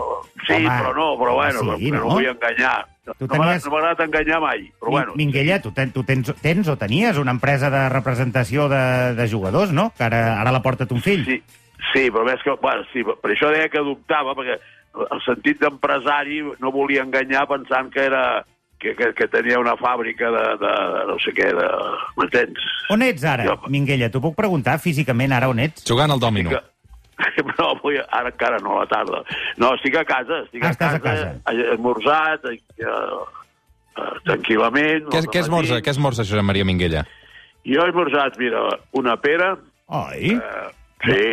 Sí, 0.47 0.55
Home, 0.57 0.69
però 0.69 0.93
no, 0.97 1.07
però 1.19 1.35
bueno, 1.37 1.59
sí, 1.77 1.85
sí, 1.85 1.91
no, 1.93 1.99
no? 2.05 2.15
vull 2.15 2.25
enganyar. 2.31 2.77
Tu 3.09 3.25
No 3.25 3.27
tenies- 3.31 3.65
no 3.65 3.71
m'ha 3.73 3.79
agradat 3.79 4.01
enganyar 4.05 4.39
mai, 4.41 4.67
però 4.79 4.91
bueno. 4.93 5.13
Minguella, 5.17 5.59
tu, 5.61 5.71
ten, 5.73 5.91
tu 5.93 6.03
tens, 6.05 6.29
tens 6.41 6.67
o 6.69 6.75
tenies 6.77 7.17
una 7.17 7.31
empresa 7.33 7.69
de 7.73 7.87
representació 7.89 8.67
de, 8.69 8.81
de 9.17 9.29
jugadors, 9.29 9.71
no? 9.73 9.89
Que 9.97 10.05
ara, 10.09 10.19
ara 10.41 10.51
la 10.53 10.61
porta 10.65 10.85
ton 10.89 11.01
fill. 11.01 11.23
Sí, 11.25 11.39
sí, 11.93 12.03
però 12.13 12.25
més 12.27 12.41
que... 12.45 12.53
Bueno, 12.61 12.85
sí, 12.93 13.01
per 13.05 13.33
això 13.33 13.49
deia 13.53 13.69
que 13.73 13.81
dubtava, 13.85 14.35
perquè 14.37 14.59
el 15.09 15.21
sentit 15.25 15.59
d'empresari 15.61 16.41
no 16.61 16.71
volia 16.73 17.03
enganyar 17.05 17.45
pensant 17.49 17.89
que 17.93 18.05
era 18.09 18.23
que, 18.79 18.95
que, 18.95 19.11
que 19.13 19.27
tenia 19.27 19.59
una 19.59 19.75
fàbrica 19.79 20.29
de, 20.31 20.43
de, 20.61 20.73
de 20.95 21.05
no 21.11 21.17
sé 21.19 21.33
què, 21.35 21.49
de... 21.57 21.67
M'entens? 22.17 22.65
On 22.95 23.01
ets 23.05 23.23
ara, 23.27 23.45
Jo- 23.49 23.69
Minguella? 23.71 24.07
T'ho 24.13 24.21
puc 24.23 24.35
preguntar 24.39 24.77
físicament 24.79 25.35
ara 25.35 25.49
on 25.51 25.59
ets? 25.59 25.83
Jugant 25.87 26.11
al 26.15 26.19
dòmino. 26.23 26.49
Que... 26.55 26.63
No, 27.59 27.73
avui, 27.73 27.97
ara 27.99 28.29
encara 28.31 28.61
no, 28.63 28.77
a 28.77 28.85
la 28.85 28.87
tarda. 28.87 29.17
No, 29.59 29.73
estic 29.75 29.97
a 29.99 30.05
casa, 30.07 30.37
estic 30.45 30.63
Ah, 30.63 30.69
a 30.69 30.71
estàs 30.71 30.93
a 30.95 31.01
casa, 31.03 31.25
casa. 31.43 31.65
esmorzat, 31.73 32.45
eh, 32.53 32.59
eh, 32.79 34.07
tranquil·lament. 34.27 35.09
Què, 35.11 35.25
què 35.33 35.41
esmorza? 35.43 35.81
Què 35.83 35.91
esmorza, 35.91 36.23
Josep 36.23 36.45
Maria 36.47 36.63
Minguella? 36.67 37.03
Jo 37.67 37.83
he 37.83 37.89
esmorzat, 37.91 38.37
mira, 38.39 38.61
una 38.95 39.17
pera, 39.19 39.49
Oi? 39.99 40.31
eh, 40.37 40.69
sí, 41.03 41.25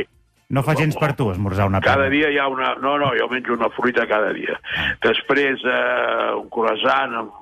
No 0.54 0.62
fa 0.62 0.76
gens 0.78 0.94
per 1.00 1.12
tu 1.18 1.30
esmorzar 1.32 1.66
una 1.66 1.80
cada 1.82 2.04
pera. 2.06 2.10
dia 2.14 2.28
hi 2.30 2.38
ha 2.38 2.46
una... 2.48 2.74
No, 2.82 2.96
no, 3.02 3.10
jo 3.18 3.26
menjo 3.32 3.56
una 3.56 3.66
fruita 3.74 4.06
cada 4.06 4.32
dia. 4.36 4.54
Després 5.02 5.64
eh, 5.66 6.30
un 6.38 6.46
croissant 6.54 7.16
amb, 7.18 7.32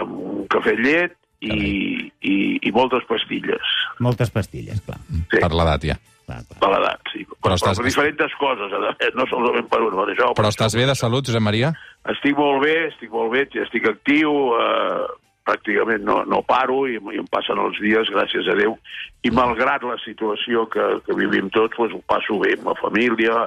amb 0.00 0.16
un 0.18 0.46
cafè 0.50 0.74
llet 0.80 1.14
i, 1.40 2.10
i, 2.26 2.36
i 2.66 2.72
moltes 2.74 3.04
pastilles. 3.06 3.62
Moltes 4.02 4.30
pastilles, 4.34 4.80
clar. 4.86 4.98
Sí, 5.30 5.38
Per 5.38 5.52
l'edat, 5.54 5.84
ja. 5.86 5.94
clar, 6.26 6.40
clar. 6.48 6.58
per 6.64 6.72
l'edat, 6.74 7.12
sí. 7.14 7.22
Però 7.28 7.38
Per, 7.52 7.54
estàs- 7.60 7.78
per 7.78 7.86
diferents 7.86 8.34
coses, 8.42 8.74
no 9.14 9.28
solament 9.30 9.70
per 9.70 9.80
una, 9.86 10.00
per 10.02 10.08
això. 10.16 10.32
Però 10.42 10.50
estàs 10.50 10.74
bé 10.74 10.88
de 10.90 10.98
salut, 10.98 11.30
Josep 11.30 11.44
Maria? 11.46 11.70
Estic 12.10 12.34
molt 12.38 12.64
bé, 12.66 12.74
estic 12.88 13.14
molt 13.14 13.30
bé, 13.36 13.46
estic 13.62 13.86
actiu, 13.94 14.34
eh, 14.58 15.06
pràcticament 15.48 16.04
no, 16.04 16.20
no 16.28 16.42
paro 16.46 16.82
i, 16.90 16.98
i 17.00 17.20
em 17.22 17.28
passen 17.32 17.60
els 17.62 17.80
dies, 17.82 18.12
gràcies 18.12 18.48
a 18.48 18.56
Déu. 18.58 18.76
I 19.24 19.32
malgrat 19.34 19.86
la 19.88 19.96
situació 20.04 20.66
que, 20.72 20.86
que 21.06 21.16
vivim 21.16 21.48
tots, 21.54 21.76
doncs 21.78 21.96
ho 21.96 22.02
passo 22.10 22.38
bé 22.42 22.54
amb 22.58 22.70
la 22.70 22.76
família, 22.82 23.46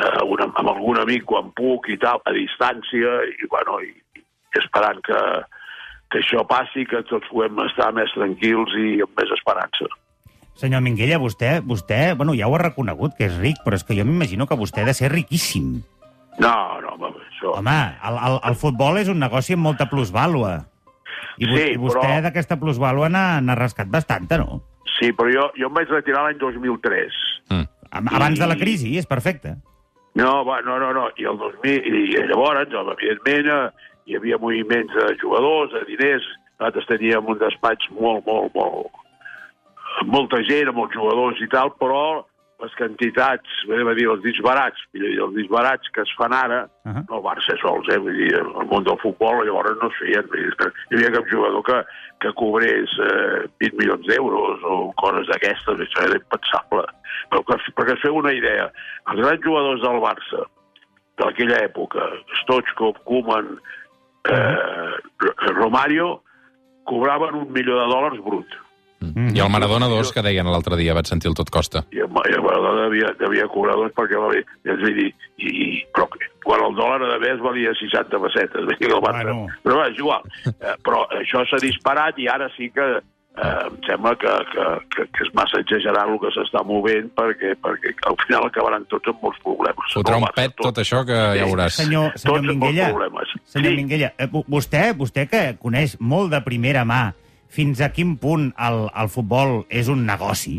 eh, 0.00 0.22
una, 0.24 0.48
amb 0.48 0.72
algun 0.72 1.00
amic 1.02 1.28
quan 1.28 1.52
puc 1.58 1.90
i 1.92 1.98
tal, 2.02 2.22
a 2.24 2.34
distància, 2.36 3.20
i, 3.28 3.50
bueno, 3.52 3.78
i, 3.84 3.92
i 4.16 4.24
esperant 4.62 5.02
que, 5.06 5.20
que 6.12 6.22
això 6.22 6.44
passi, 6.48 6.86
que 6.88 7.04
tots 7.10 7.28
puguem 7.32 7.60
estar 7.66 7.92
més 7.96 8.12
tranquils 8.16 8.74
i 8.80 8.98
amb 9.04 9.16
més 9.20 9.32
esperança. 9.36 9.90
Senyor 10.56 10.80
Minguella, 10.80 11.18
vostè, 11.20 11.58
vostè, 11.60 12.14
bueno, 12.16 12.32
ja 12.32 12.48
ho 12.48 12.54
ha 12.56 12.62
reconegut, 12.62 13.12
que 13.18 13.28
és 13.28 13.36
ric, 13.42 13.60
però 13.64 13.76
és 13.76 13.84
que 13.84 13.96
jo 13.98 14.06
m'imagino 14.08 14.46
que 14.48 14.56
vostè 14.56 14.82
ha 14.82 14.88
de 14.88 14.94
ser 14.96 15.12
riquíssim. 15.12 15.74
No, 16.40 16.54
no, 16.80 16.94
home, 16.96 17.12
això... 17.28 17.58
Home, 17.58 17.76
el, 18.08 18.16
el, 18.28 18.38
el 18.50 18.56
futbol 18.56 18.96
és 19.00 19.10
un 19.12 19.20
negoci 19.20 19.56
amb 19.56 19.68
molta 19.68 19.88
plusvàlua. 19.90 20.54
I, 21.38 21.44
Sí, 21.44 21.62
i 21.72 21.76
vostè 21.76 22.00
però- 22.00 22.22
d'aquesta 22.22 22.56
plusvàlua 22.60 23.08
n'ha 23.12 23.40
n'ha 23.40 23.54
rascat 23.54 23.88
bastanta, 23.88 24.38
no? 24.38 24.62
Sí, 24.98 25.12
però 25.12 25.28
jo, 25.32 25.50
jo 25.56 25.66
em 25.68 25.74
vaig 25.74 25.88
retirar 25.90 26.22
l'any 26.24 26.38
2003. 26.38 27.12
Mm. 27.50 27.66
Ab- 27.90 28.12
Abans 28.14 28.38
de 28.38 28.46
la 28.46 28.56
crisi, 28.56 28.96
és 28.98 29.06
perfecte. 29.06 29.56
No, 30.14 30.44
va, 30.44 30.62
no, 30.62 30.78
no, 30.80 30.92
no. 30.96 31.08
I 31.16 31.24
el 31.28 31.36
2000, 31.36 31.84
i 31.86 32.16
llavors, 32.28 32.70
evidentment, 32.72 33.72
hi 34.06 34.16
havia 34.16 34.38
moviments 34.38 34.92
de 34.94 35.16
jugadors, 35.20 35.72
de 35.72 35.84
diners. 35.84 36.24
Nosaltres 36.58 36.86
teníem 36.88 37.26
un 37.28 37.38
despatx 37.38 37.90
molt, 38.00 38.24
molt, 38.26 38.54
molt... 38.54 38.86
molta 40.06 40.40
gent, 40.44 40.70
molts 40.76 40.94
jugadors 40.96 41.40
i 41.40 41.48
tal, 41.52 41.70
però 41.80 42.24
les 42.62 42.74
quantitats, 42.78 43.56
bé, 43.68 43.82
va 43.84 43.92
dir, 43.94 44.06
els 44.08 44.22
disbarats, 44.24 44.80
millor 44.94 45.10
dir, 45.10 45.20
els 45.26 45.34
disbarats 45.36 45.90
que 45.92 46.00
es 46.06 46.12
fan 46.16 46.32
ara, 46.32 46.68
Uh 46.86 46.92
-huh. 46.92 47.04
no 47.10 47.16
el 47.16 47.22
Barça 47.24 47.54
sols, 47.60 47.88
eh? 47.90 47.98
Vull 47.98 48.14
dir, 48.14 48.32
el 48.38 48.66
món 48.70 48.84
del 48.84 48.98
futbol 49.02 49.44
llavors 49.44 49.76
no 49.82 49.88
es 49.88 49.96
feien. 49.98 50.24
Dir, 50.32 50.54
que 50.56 50.66
hi 50.90 50.94
havia 50.94 51.10
cap 51.16 51.24
jugador 51.28 51.62
que, 51.64 51.78
que 52.20 52.32
cobrés 52.32 52.90
eh, 53.02 53.48
20 53.58 53.76
milions 53.76 54.06
d'euros 54.06 54.60
o 54.62 54.92
coses 54.96 55.26
d'aquestes, 55.26 55.80
això 55.80 56.04
era 56.06 56.16
impensable. 56.16 56.84
Però 57.30 57.42
que, 57.42 57.56
perquè 57.74 57.92
es 57.94 58.00
feu 58.00 58.14
una 58.14 58.32
idea, 58.32 58.70
els 59.10 59.20
grans 59.20 59.42
jugadors 59.44 59.82
del 59.82 59.98
Barça 60.00 60.46
d'aquella 61.18 61.58
època, 61.64 62.00
Stoichkov, 62.42 63.02
Koeman, 63.04 63.58
eh, 64.30 64.94
Romario, 65.58 66.22
cobraven 66.84 67.34
un 67.34 67.52
milió 67.52 67.74
de 67.80 67.86
dòlars 67.92 68.20
brut. 68.22 68.46
I 69.00 69.40
el 69.40 69.50
Maradona 69.52 69.88
2, 69.92 70.12
que 70.14 70.22
deien 70.24 70.46
l'altre 70.48 70.76
dia, 70.80 70.94
vaig 70.96 71.06
sentir 71.06 71.28
el 71.28 71.34
tot 71.36 71.50
costa. 71.52 71.84
I 71.92 72.00
el, 72.00 72.08
i 72.30 72.32
el 72.34 72.42
Maradona 72.42 72.86
devia, 72.88 73.10
devia 73.20 73.46
cobrar 73.52 73.74
doncs 73.76 73.92
perquè 73.94 74.16
valia, 74.18 74.44
és 74.64 74.72
a 74.80 74.92
dir, 74.96 75.10
i, 75.36 75.50
i, 75.50 75.66
però 75.94 76.08
que- 76.14 76.30
quan 76.46 76.62
el 76.62 76.76
dòlar 76.78 77.00
de 77.02 77.18
més 77.24 77.40
valia 77.42 77.72
60 77.74 78.20
pessetes. 78.22 78.72
El 78.80 78.94
Barça, 79.02 79.24
Bueno. 79.26 79.48
Però 79.64 79.82
bé, 79.82 79.90
és 79.90 79.98
igual. 79.98 80.22
Eh, 80.46 80.74
però 80.86 81.04
això 81.18 81.42
s'ha 81.50 81.58
disparat 81.60 82.18
i 82.22 82.28
ara 82.30 82.46
sí 82.56 82.70
que 82.70 82.86
eh, 82.96 83.66
em 83.66 83.76
sembla 83.84 84.14
que, 84.16 84.30
que, 84.52 84.66
que, 84.94 85.06
que 85.12 85.26
és 85.26 85.32
massa 85.34 85.58
exagerat 85.60 86.08
el 86.08 86.16
que 86.22 86.30
s'està 86.36 86.62
movent 86.64 87.10
perquè, 87.18 87.52
perquè 87.60 87.92
al 88.08 88.16
final 88.24 88.46
acabaran 88.48 88.86
tots 88.88 89.10
amb 89.12 89.20
molts 89.26 89.42
problemes. 89.42 89.92
Fotrà 89.92 90.16
un 90.22 90.28
pet 90.38 90.54
tot 90.62 90.78
això 90.80 91.02
que 91.04 91.18
ja 91.36 91.44
veuràs. 91.50 91.76
Senyor, 91.82 92.14
senyor 92.16 92.38
Tots 92.40 92.48
Minguella, 92.48 92.88
problemes. 92.94 93.34
senyor 93.44 93.72
Sí. 93.74 93.76
Minguella 93.82 94.12
eh, 94.16 94.30
vo- 94.32 94.46
vostè, 94.48 94.86
vostè 94.96 95.26
que 95.28 95.44
coneix 95.60 95.98
molt 96.00 96.30
de 96.32 96.40
primera 96.46 96.86
mà 96.88 97.02
fins 97.48 97.80
a 97.80 97.90
quin 97.94 98.16
punt 98.20 98.50
el, 98.58 98.86
el 98.94 99.08
futbol 99.08 99.64
és 99.70 99.88
un 99.88 100.04
negoci, 100.06 100.58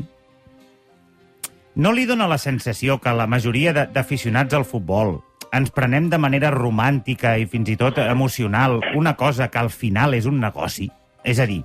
no 1.77 1.91
li 1.93 2.05
dóna 2.09 2.27
la 2.27 2.39
sensació 2.41 2.97
que 2.99 3.13
la 3.13 3.27
majoria 3.29 3.73
de- 3.73 3.85
d'aficionats 3.93 4.53
al 4.57 4.65
futbol 4.65 5.19
ens 5.53 5.69
prenem 5.71 6.09
de 6.09 6.17
manera 6.17 6.49
romàntica 6.51 7.35
i 7.37 7.45
fins 7.47 7.69
i 7.69 7.77
tot 7.77 7.99
emocional 8.01 8.79
una 8.95 9.15
cosa 9.15 9.47
que 9.49 9.59
al 9.61 9.69
final 9.69 10.13
és 10.17 10.25
un 10.25 10.39
negoci? 10.41 10.89
És 11.23 11.39
a 11.39 11.45
dir, 11.45 11.61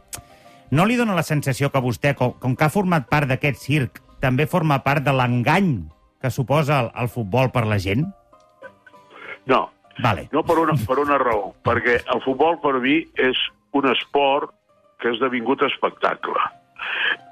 no 0.70 0.84
li 0.86 0.96
dóna 0.96 1.14
la 1.16 1.22
sensació 1.24 1.70
que 1.72 1.80
vostè, 1.80 2.14
com, 2.14 2.32
com 2.38 2.54
que 2.56 2.64
ha 2.64 2.70
format 2.72 3.08
part 3.08 3.28
d'aquest 3.28 3.58
circ, 3.62 4.02
també 4.20 4.46
forma 4.46 4.82
part 4.84 5.02
de 5.02 5.12
l'engany 5.12 5.88
que 6.22 6.30
suposa 6.30 6.80
el, 6.84 6.90
el 6.94 7.08
futbol 7.08 7.50
per 7.50 7.64
la 7.66 7.78
gent? 7.78 8.04
No, 9.46 9.68
Vale. 10.02 10.28
No 10.32 10.40
per 10.42 10.56
una, 10.58 10.72
per 10.88 10.98
una 11.02 11.18
raó, 11.20 11.50
perquè 11.62 11.98
el 12.14 12.22
futbol 12.24 12.56
per 12.62 12.78
mi 12.80 12.94
és 13.20 13.36
un 13.76 13.84
esport 13.90 14.48
que 15.02 15.10
ha 15.10 15.14
esdevingut 15.16 15.62
espectacle. 15.66 16.38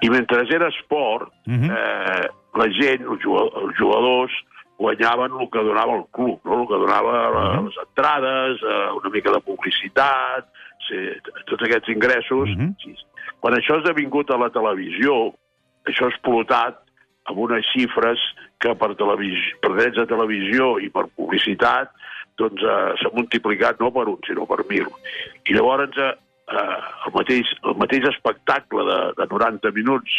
I 0.03 0.09
mentre 0.11 0.43
era 0.53 0.67
esport, 0.67 1.31
Mhm. 1.45 1.71
eh, 1.71 2.27
la 2.59 2.67
gent, 2.69 3.01
els 3.07 3.23
jugado- 3.23 3.63
els 3.63 3.77
jugadors, 3.79 4.31
guanyaven 4.77 5.31
el 5.39 5.49
que 5.49 5.63
donava 5.63 5.95
el 5.95 6.05
club, 6.11 6.39
no? 6.43 6.61
el 6.61 6.67
que 6.67 6.73
donava 6.73 7.55
Mhm. 7.55 7.65
les 7.67 7.77
entrades, 7.87 8.61
eh, 8.63 8.91
una 8.99 9.09
mica 9.09 9.31
de 9.31 9.39
publicitat, 9.39 10.45
sí, 10.87 10.97
tots 11.45 11.63
aquests 11.63 11.89
ingressos. 11.89 12.49
Mhm. 12.49 12.75
sí. 12.83 12.95
Quan 13.39 13.53
això 13.55 13.75
ha 13.75 13.79
esdevingut 13.79 14.29
a 14.31 14.37
la 14.37 14.49
televisió, 14.49 15.33
això 15.85 16.05
ha 16.05 16.09
explotat 16.09 16.79
amb 17.25 17.37
unes 17.37 17.65
xifres 17.73 18.19
que 18.59 18.73
per, 18.75 18.95
televisió, 18.95 19.57
per 19.61 19.75
drets 19.75 19.95
de 19.95 20.05
televisió 20.05 20.79
i 20.79 20.89
per 20.89 21.05
publicitat 21.15 21.91
doncs 22.37 22.61
eh, 22.63 22.93
s'ha 22.97 23.09
multiplicat 23.13 23.79
no 23.79 23.91
per 23.91 24.07
un, 24.07 24.17
sinó 24.25 24.45
per 24.45 24.65
mil. 24.69 24.87
I 25.45 25.53
llavors 25.53 25.97
eh, 25.97 26.15
eh, 26.51 26.77
el, 27.07 27.13
mateix, 27.15 27.47
el 27.63 27.75
mateix 27.79 28.07
espectacle 28.11 28.83
de, 28.85 28.99
de 29.17 29.27
90 29.31 29.71
minuts, 29.71 30.11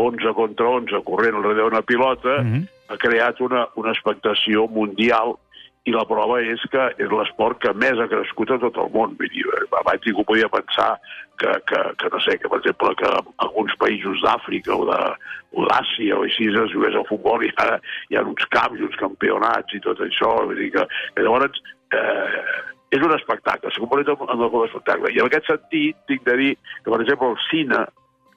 11 0.00 0.32
contra 0.34 0.66
11, 0.80 1.02
corrent 1.04 1.34
al 1.36 1.42
darrere 1.42 1.66
d'una 1.68 1.82
pilota, 1.82 2.38
Mhm. 2.42 2.66
ha 2.90 2.96
creat 2.96 3.40
una, 3.40 3.66
una 3.76 3.92
expectació 3.92 4.66
mundial 4.68 5.36
i 5.84 5.92
la 5.92 6.04
prova 6.04 6.40
és 6.42 6.60
que 6.72 6.82
és 6.98 7.08
l'esport 7.10 7.58
que 7.62 7.72
més 7.72 7.98
ha 7.98 8.08
crescut 8.08 8.50
a 8.50 8.58
tot 8.58 8.76
el 8.76 8.90
món. 8.92 9.14
Vull 9.16 9.28
dir, 9.32 9.44
eh, 9.46 9.66
abans 9.78 10.02
ningú 10.06 10.24
podia 10.24 10.48
pensar 10.48 10.98
que, 11.38 11.48
que, 11.66 11.80
que 11.96 12.08
no 12.12 12.20
sé, 12.20 12.38
que 12.38 12.48
per 12.48 12.58
exemple 12.60 12.94
que 12.96 13.08
alguns 13.38 13.72
països 13.80 14.20
d'Àfrica 14.24 14.74
o 14.76 14.84
de- 14.84 15.14
o 15.52 15.64
d'Àsia 15.66 16.16
o 16.18 16.22
així 16.24 16.46
es 16.48 16.70
jugués 16.72 16.94
al 16.94 17.06
futbol 17.08 17.42
i 17.44 17.50
ara 17.56 17.80
hi 18.10 18.16
ha 18.16 18.22
uns 18.22 18.44
camps 18.52 18.80
uns 18.80 18.96
campionats 18.96 19.72
i 19.74 19.80
tot 19.80 19.98
això. 20.00 20.44
Vull 20.46 20.56
dir 20.60 20.70
que, 20.72 20.84
que 21.14 21.22
llavors 21.22 21.62
eh, 21.92 22.42
és 22.90 23.00
un 23.00 23.12
espectacle, 23.14 23.70
s'ha 23.70 23.80
convertit 23.86 24.08
en, 24.14 24.28
en 24.34 24.40
un 24.48 24.66
espectacle. 24.66 25.12
I 25.14 25.20
en 25.20 25.26
aquest 25.30 25.46
sentit 25.46 25.96
tinc 26.08 26.24
de 26.26 26.36
dir 26.36 26.52
que, 26.84 26.90
per 26.90 27.00
exemple, 27.00 27.28
el 27.30 27.36
cine, 27.50 27.84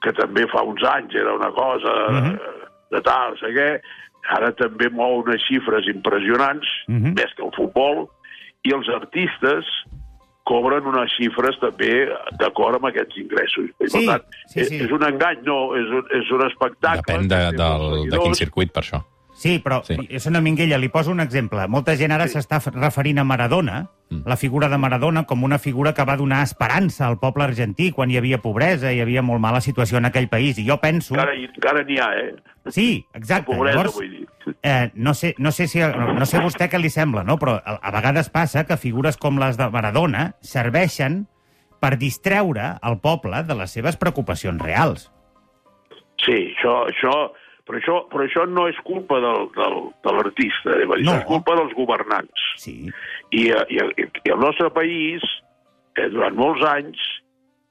que 0.00 0.12
també 0.12 0.46
fa 0.52 0.62
uns 0.62 0.82
anys 0.84 1.14
era 1.14 1.34
una 1.34 1.50
cosa 1.50 1.94
Mhm. 2.10 2.38
de 2.90 3.00
tal, 3.02 3.30
no 3.32 3.36
sé 3.40 3.50
què, 3.56 3.80
ara 4.30 4.52
també 4.52 4.88
mou 4.90 5.18
unes 5.24 5.42
xifres 5.48 5.86
impressionants, 5.88 6.66
Mhm. 6.88 7.14
més 7.16 7.34
que 7.36 7.42
el 7.44 7.52
futbol, 7.56 8.08
i 8.62 8.72
els 8.72 8.88
artistes 8.88 9.64
cobren 10.44 10.84
unes 10.86 11.10
xifres 11.16 11.56
també 11.60 12.06
d'acord 12.38 12.76
amb 12.76 12.86
aquests 12.90 13.16
ingressos. 13.16 13.70
I, 13.80 13.88
Sí, 13.88 14.06
per 14.06 14.20
tant, 14.20 14.24
sí, 14.52 14.60
és, 14.60 14.68
sí. 14.68 14.76
és 14.84 14.90
un 14.92 15.02
engany, 15.02 15.38
no, 15.42 15.74
és 15.74 15.88
un, 15.88 16.04
és 16.12 16.30
un 16.30 16.46
espectacle. 16.46 17.14
Depèn 17.14 17.28
de, 17.28 17.40
del, 17.56 18.10
de 18.10 18.18
quin 18.18 18.34
circuit, 18.34 18.70
per 18.72 18.82
això. 18.84 19.02
Sí, 19.34 19.58
però, 19.58 19.82
Sí. 19.82 19.96
sí. 19.96 20.20
senyor 20.20 20.42
Minguella, 20.42 20.76
li 20.78 20.88
poso 20.90 21.10
un 21.10 21.18
exemple. 21.20 21.66
Molta 21.66 21.96
gent 21.96 22.12
ara 22.12 22.26
s'està 22.26 22.60
f- 22.60 22.70
referint 22.76 23.18
a 23.18 23.24
Maradona. 23.24 23.88
La 24.10 24.36
figura 24.36 24.68
de 24.68 24.78
Maradona, 24.78 25.24
com 25.26 25.42
una 25.42 25.58
figura 25.58 25.92
que 25.94 26.04
va 26.04 26.16
donar 26.16 26.42
esperança 26.44 27.06
al 27.08 27.18
poble 27.18 27.44
argentí 27.44 27.90
quan 27.90 28.10
hi 28.12 28.18
havia 28.20 28.38
pobresa, 28.42 28.92
hi 28.92 29.00
havia 29.02 29.22
molt 29.26 29.40
mala 29.42 29.60
situació 29.64 29.98
en 29.98 30.06
aquell 30.06 30.28
país. 30.28 30.58
I 30.58 30.66
jo 30.68 30.76
penso... 30.82 31.16
Encara, 31.16 31.34
encara 31.34 31.82
n'hi 31.88 31.98
ha, 31.98 32.10
eh? 32.20 32.34
Sí, 32.70 33.04
exacte. 33.14 33.50
Pobresa, 33.50 33.78
Llavors, 33.80 33.94
vull 33.98 34.10
dir. 34.10 34.54
eh, 34.62 34.90
no, 34.94 35.14
sé, 35.14 35.34
no, 35.38 35.50
sé 35.52 35.66
si, 35.68 35.80
no, 35.80 36.12
no 36.14 36.26
sé 36.30 36.38
vostè 36.40 36.68
què 36.70 36.78
li 36.78 36.90
sembla, 36.94 37.24
no? 37.24 37.38
però 37.42 37.56
a, 37.58 37.78
a 37.82 37.90
vegades 37.96 38.30
passa 38.30 38.64
que 38.68 38.78
figures 38.78 39.18
com 39.18 39.40
les 39.42 39.58
de 39.58 39.68
Maradona 39.72 40.34
serveixen 40.40 41.24
per 41.80 41.96
distreure 42.00 42.76
el 42.86 43.00
poble 43.02 43.42
de 43.44 43.56
les 43.58 43.72
seves 43.74 43.98
preocupacions 44.00 44.62
reals. 44.62 45.10
Sí, 46.24 46.36
això, 46.54 46.86
això, 46.88 47.12
però, 47.68 47.80
això, 47.80 47.96
però 48.08 48.24
això 48.24 48.46
no 48.48 48.64
és 48.70 48.78
culpa 48.86 49.18
del, 49.20 49.50
del, 49.56 49.74
de 50.06 50.14
l'artista, 50.16 50.72
eh? 50.78 50.86
No. 51.02 51.18
és 51.18 51.26
culpa 51.28 51.56
dels 51.58 51.74
governants. 51.76 52.46
Sí. 52.62 52.78
I, 53.34 53.48
eh, 53.50 53.66
i, 53.74 54.06
i 54.28 54.32
el 54.34 54.40
nostre 54.42 54.70
país, 54.74 55.24
eh, 55.98 56.08
durant 56.12 56.36
molts 56.38 56.62
anys, 56.70 57.00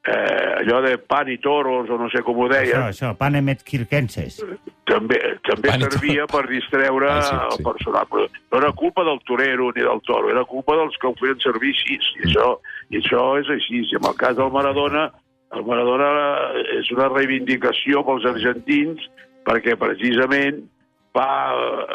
eh, 0.03 0.59
allò 0.59 0.81
de 0.83 0.97
pan 0.99 1.29
i 1.31 1.37
toros, 1.39 1.87
o 1.89 1.97
no 1.97 2.09
sé 2.11 2.19
com 2.27 2.35
ho 2.41 2.47
Això, 2.49 2.53
deia, 2.57 2.81
això, 2.89 3.13
panemet 3.15 3.63
kirkenses. 3.63 4.41
també, 4.89 5.19
també 5.47 5.69
Pan 5.71 5.85
servia 5.85 6.25
per 6.27 6.41
distreure 6.49 7.07
Ah, 7.07 7.21
sí, 7.23 7.31
sí. 7.37 7.57
el 7.57 7.63
personal. 7.63 8.07
Però 8.11 8.27
no 8.51 8.59
era 8.59 8.71
culpa 8.75 9.05
del 9.07 9.19
torero 9.23 9.71
ni 9.71 9.81
del 9.81 10.01
toro, 10.03 10.29
era 10.29 10.43
culpa 10.43 10.75
dels 10.75 10.97
que 10.99 11.07
ho 11.07 11.15
feien 11.21 11.39
servir 11.39 11.71
així. 11.71 11.95
I, 12.19 12.27
això, 12.27 12.49
i 12.91 12.99
això 12.99 13.23
és 13.39 13.49
així. 13.55 13.79
I 13.87 13.95
en 14.01 14.09
el 14.11 14.15
cas 14.19 14.35
del 14.35 14.51
Maradona, 14.51 15.07
el 15.55 15.63
Maradona 15.63 16.11
és 16.79 16.91
una 16.91 17.07
reivindicació 17.13 18.03
pels 18.03 18.25
argentins 18.25 18.99
perquè 19.47 19.75
precisament 19.79 20.63
va, 21.15 21.29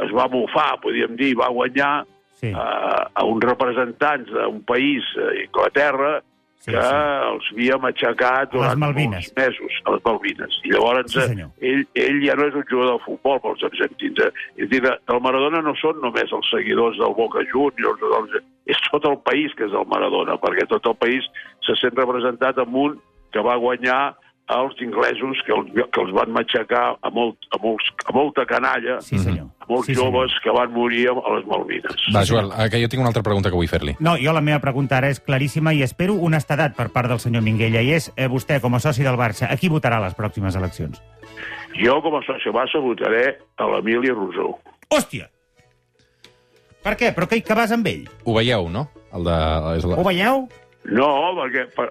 es 0.04 0.12
va 0.14 0.28
bufar, 0.32 0.78
podríem 0.80 1.16
dir, 1.18 1.34
va 1.36 1.48
guanyar 1.50 2.04
Sí, 2.38 2.52
a, 2.54 3.10
a 3.14 3.24
uns 3.26 3.42
representants 3.44 4.30
d'un 4.30 4.60
país, 4.66 5.06
eh, 5.18 5.44
Inglaterra, 5.44 6.20
sí, 6.60 6.70
que 6.70 6.82
sí. 6.82 6.98
els 7.32 7.48
havíem 7.52 7.86
aixecat 7.88 8.52
A 8.52 8.52
durant 8.52 8.78
molts 8.84 9.32
mesos, 9.36 9.80
a 9.84 9.94
les 9.96 10.04
Malvines. 10.04 10.60
I 10.64 10.70
llavors 10.74 11.10
Sí, 11.10 11.18
eh, 11.18 11.26
senyor. 11.32 11.50
ell, 11.60 11.82
ell 11.98 12.20
ja 12.22 12.36
no 12.38 12.46
és 12.46 12.54
un 12.54 12.66
jugador 12.70 12.98
de 13.00 13.04
futbol 13.08 13.42
pels 13.42 13.64
argentins. 13.70 14.22
Eh? 14.22 14.30
És 14.56 14.68
a 14.68 14.70
dir, 14.70 14.82
el 14.86 15.20
Maradona 15.24 15.64
no 15.66 15.74
són 15.82 15.98
només 16.04 16.30
els 16.30 16.50
seguidors 16.54 16.98
del 17.02 17.16
Boca 17.18 17.42
Juniors, 17.50 17.98
dels, 18.00 18.38
és 18.70 18.80
tot 18.90 19.04
el 19.10 19.18
país 19.26 19.54
que 19.58 19.66
és 19.66 19.74
el 19.74 19.86
Maradona, 19.90 20.38
perquè 20.38 20.68
tot 20.70 20.86
el 20.86 20.96
país 21.02 21.26
se 21.66 21.74
sent 21.82 21.96
representat 21.98 22.58
amb 22.62 22.74
un 22.76 22.98
que 23.34 23.42
va 23.44 23.58
guanyar 23.60 24.14
els 24.48 24.78
inglesos 24.80 25.40
que 25.44 25.52
els, 25.52 25.66
que 25.92 26.00
els 26.00 26.12
van 26.16 26.30
matxacar 26.32 26.84
a, 27.04 27.10
molt, 27.12 27.36
a, 27.52 27.58
molts, 27.60 27.90
a 28.08 28.14
molta 28.16 28.46
canalla, 28.48 28.98
Sí, 29.04 29.18
senyor. 29.20 29.50
a 29.60 29.66
molts 29.68 29.86
sí, 29.90 29.94
senyor. 29.94 30.08
joves 30.12 30.36
que 30.42 30.50
van 30.56 30.72
morir 30.72 31.02
a 31.10 31.34
les 31.36 31.44
Malvines. 31.46 32.06
Va, 32.14 32.22
Joel, 32.24 32.48
eh, 32.56 32.70
que 32.72 32.80
jo 32.80 32.88
tinc 32.88 33.00
una 33.04 33.10
altra 33.12 33.22
pregunta 33.22 33.50
que 33.52 33.56
vull 33.60 33.68
fer-li. 33.68 33.96
No, 34.00 34.16
jo 34.16 34.32
la 34.32 34.40
meva 34.40 34.58
pregunta 34.64 34.96
ara 34.96 35.10
és 35.12 35.20
claríssima 35.20 35.74
i 35.76 35.82
espero 35.84 36.14
honestedat 36.16 36.74
per 36.78 36.88
part 36.94 37.10
del 37.12 37.20
senyor 37.20 37.42
Minguella, 37.44 37.82
i 37.84 37.92
és, 37.92 38.10
eh, 38.16 38.28
vostè, 38.28 38.60
com 38.64 38.74
a 38.74 38.80
soci 38.80 39.04
del 39.04 39.16
Barça, 39.20 39.50
a 39.52 39.56
qui 39.60 39.68
votarà 39.68 40.00
les 40.00 40.14
pròximes 40.16 40.56
eleccions? 40.56 41.02
Jo, 41.78 42.00
com 42.02 42.16
a 42.16 42.22
soci 42.24 42.48
Barça, 42.50 42.80
votaré 42.80 43.36
a 43.58 43.66
l'Emili 43.68 44.08
Rosó. 44.16 44.54
Hòstia! 44.88 45.28
Per 46.82 46.94
què? 46.96 47.12
Però 47.12 47.28
que, 47.28 47.42
que 47.44 47.54
vas 47.58 47.72
amb 47.74 47.86
ell? 47.90 48.06
Ho 48.24 48.32
veieu, 48.38 48.68
no? 48.72 48.86
El 49.12 49.24
de... 49.28 49.36
És 49.76 49.84
la... 49.84 49.98
Ho 49.98 50.04
veieu? 50.06 50.48
No, 50.90 51.08
perquè 51.36 51.66
per- 51.76 51.90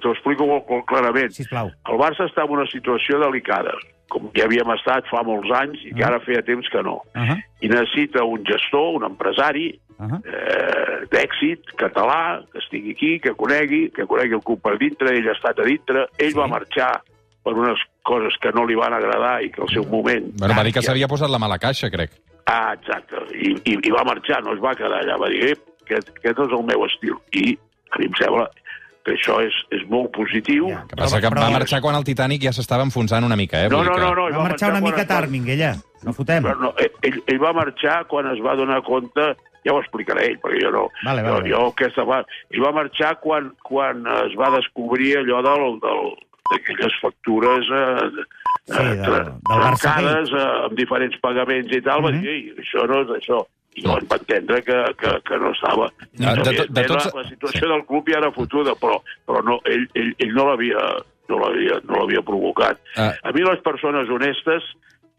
t'ho 0.00 0.12
explico 0.14 0.46
molt, 0.46 0.68
molt 0.70 0.86
clarament. 0.88 1.32
Sisplau. 1.36 1.70
El 1.90 1.98
Barça 2.00 2.24
està 2.28 2.44
en 2.46 2.50
una 2.56 2.66
situació 2.70 3.18
delicada, 3.20 3.72
com 4.08 4.30
ja 4.36 4.44
havíem 4.48 4.70
estat 4.74 5.06
fa 5.10 5.22
molts 5.26 5.50
anys 5.54 5.82
i 5.84 5.92
que 5.94 6.04
ara 6.04 6.20
feia 6.24 6.42
temps 6.42 6.68
que 6.72 6.82
no. 6.82 7.02
Uh 7.14 7.20
-huh. 7.28 7.38
I 7.60 7.68
necessita 7.68 8.24
un 8.24 8.44
gestor, 8.44 8.96
un 8.96 9.04
empresari 9.04 9.78
Uh 10.00 10.06
-huh. 10.06 10.20
eh, 10.24 11.06
d'èxit, 11.12 11.60
català, 11.76 12.40
que 12.50 12.58
estigui 12.58 12.92
aquí, 12.92 13.20
que 13.20 13.34
conegui, 13.34 13.90
que 13.90 14.06
conegui 14.06 14.32
el 14.34 14.40
club 14.42 14.58
per 14.62 14.78
dintre, 14.78 15.08
ell 15.14 15.28
ha 15.28 15.32
estat 15.32 15.58
a 15.58 15.62
dintre, 15.62 16.06
ell 16.16 16.32
Sí. 16.32 16.38
va 16.38 16.46
marxar 16.46 17.02
per 17.44 17.52
unes 17.52 17.78
coses 18.02 18.34
que 18.40 18.50
no 18.52 18.64
li 18.64 18.74
van 18.74 18.94
agradar 18.94 19.42
i 19.44 19.50
que 19.50 19.60
al 19.60 19.68
seu 19.68 19.84
moment... 19.84 20.32
Bueno, 20.38 20.54
va 20.56 20.64
dir 20.64 20.72
que 20.72 20.80
s'havia 20.80 21.06
posat 21.06 21.28
la 21.28 21.38
mala 21.38 21.58
caixa, 21.58 21.90
crec. 21.90 22.10
Ah, 22.46 22.72
exacte. 22.72 23.14
I, 23.36 23.50
i, 23.64 23.78
I 23.88 23.90
va 23.90 24.02
marxar, 24.04 24.42
no 24.42 24.54
es 24.54 24.58
va 24.60 24.74
quedar 24.74 25.02
allà. 25.02 25.18
Va 25.20 25.28
dir, 25.28 25.50
eh, 25.50 25.56
aquest, 25.82 26.08
aquest 26.16 26.38
no 26.38 26.44
és 26.46 26.52
el 26.58 26.64
meu 26.64 26.84
estil. 26.86 27.14
I 27.32 27.58
a 27.90 27.98
mi 27.98 28.06
em 28.06 28.14
sembla 28.18 28.48
que 29.04 29.12
això 29.16 29.38
és, 29.40 29.54
és 29.72 29.82
molt 29.88 30.10
positiu. 30.12 30.68
Ja. 30.70 30.82
Que 30.88 30.96
passa 30.96 31.20
que 31.20 31.28
va 31.32 31.50
marxar 31.50 31.80
quan 31.80 31.94
el 31.96 32.04
Titanic 32.04 32.42
ja 32.42 32.52
s'estava 32.52 32.84
enfonsant 32.84 33.24
una 33.24 33.36
mica, 33.36 33.64
eh? 33.64 33.68
No, 33.72 33.82
no, 33.82 33.94
que... 33.94 34.00
no, 34.00 34.14
no. 34.14 34.26
ell 34.28 34.36
Va 34.36 34.48
marxar 34.50 34.70
una 34.70 34.80
mica 34.84 35.00
es 35.02 35.08
va- 35.08 35.14
tard, 35.14 35.30
Minguella. 35.30 35.74
No 36.04 36.12
fotem. 36.12 36.44
Però 36.44 36.56
no, 36.60 36.74
ell- 36.78 37.22
ell, 37.26 37.40
va 37.42 37.52
marxar 37.56 38.04
quan 38.08 38.26
es 38.32 38.40
va 38.44 38.54
donar 38.56 38.82
compte, 38.82 39.34
ja 39.64 39.72
ho 39.72 39.80
explicaré 39.80 40.26
ell, 40.30 40.38
perquè 40.40 40.60
jo 40.62 40.70
no... 40.72 40.86
Vale, 41.04 41.22
vale, 41.22 41.48
jo, 41.48 41.56
jo 41.56 41.66
aquesta 41.72 42.04
va, 42.08 42.20
ell 42.50 42.62
va 42.64 42.72
marxar 42.76 43.14
quan, 43.20 43.50
quan 43.64 44.04
es 44.26 44.36
va 44.40 44.50
descobrir 44.56 45.16
allò 45.20 45.40
del, 45.48 45.80
del, 45.80 46.12
d'aquelles 46.52 46.94
factures 47.02 47.68
eh, 47.72 48.26
Sí, 48.70 48.76
eh, 48.76 49.24
Barça 49.48 49.94
trencades 49.96 50.30
eh, 50.36 50.44
amb 50.68 50.76
diferents 50.78 51.16
pagaments 51.24 51.72
i 51.74 51.80
tal, 51.82 52.04
va 52.04 52.10
Mhm. 52.12 52.20
dir, 52.20 52.28
"Ei, 52.30 52.54
això 52.60 52.86
no 52.86 53.00
és 53.02 53.08
això. 53.16 53.40
No. 53.84 53.94
no. 53.94 54.06
va 54.10 54.16
entendre 54.18 54.62
que, 54.66 54.78
que, 54.98 55.10
que 55.24 55.36
no 55.38 55.52
estava... 55.52 55.86
Ah, 56.26 56.34
de 56.34 56.52
to- 56.56 56.66
de 56.74 56.84
tots- 56.88 57.06
la, 57.14 57.22
la 57.22 57.28
situació 57.28 57.68
del 57.70 57.84
club 57.86 58.08
ja 58.10 58.18
era 58.18 58.32
fotuda, 58.34 58.74
però, 58.74 58.98
però 59.24 59.42
no, 59.46 59.60
ell, 59.64 59.86
ell, 59.94 60.10
ell 60.18 60.34
no 60.34 60.48
l'havia 60.50 60.82
no 61.30 61.38
l'havia 61.38 61.76
no 62.18 62.24
provocat. 62.26 62.80
Ah. 62.98 63.12
A 63.22 63.30
mi 63.32 63.44
les 63.46 63.60
persones 63.62 64.08
honestes, 64.10 64.64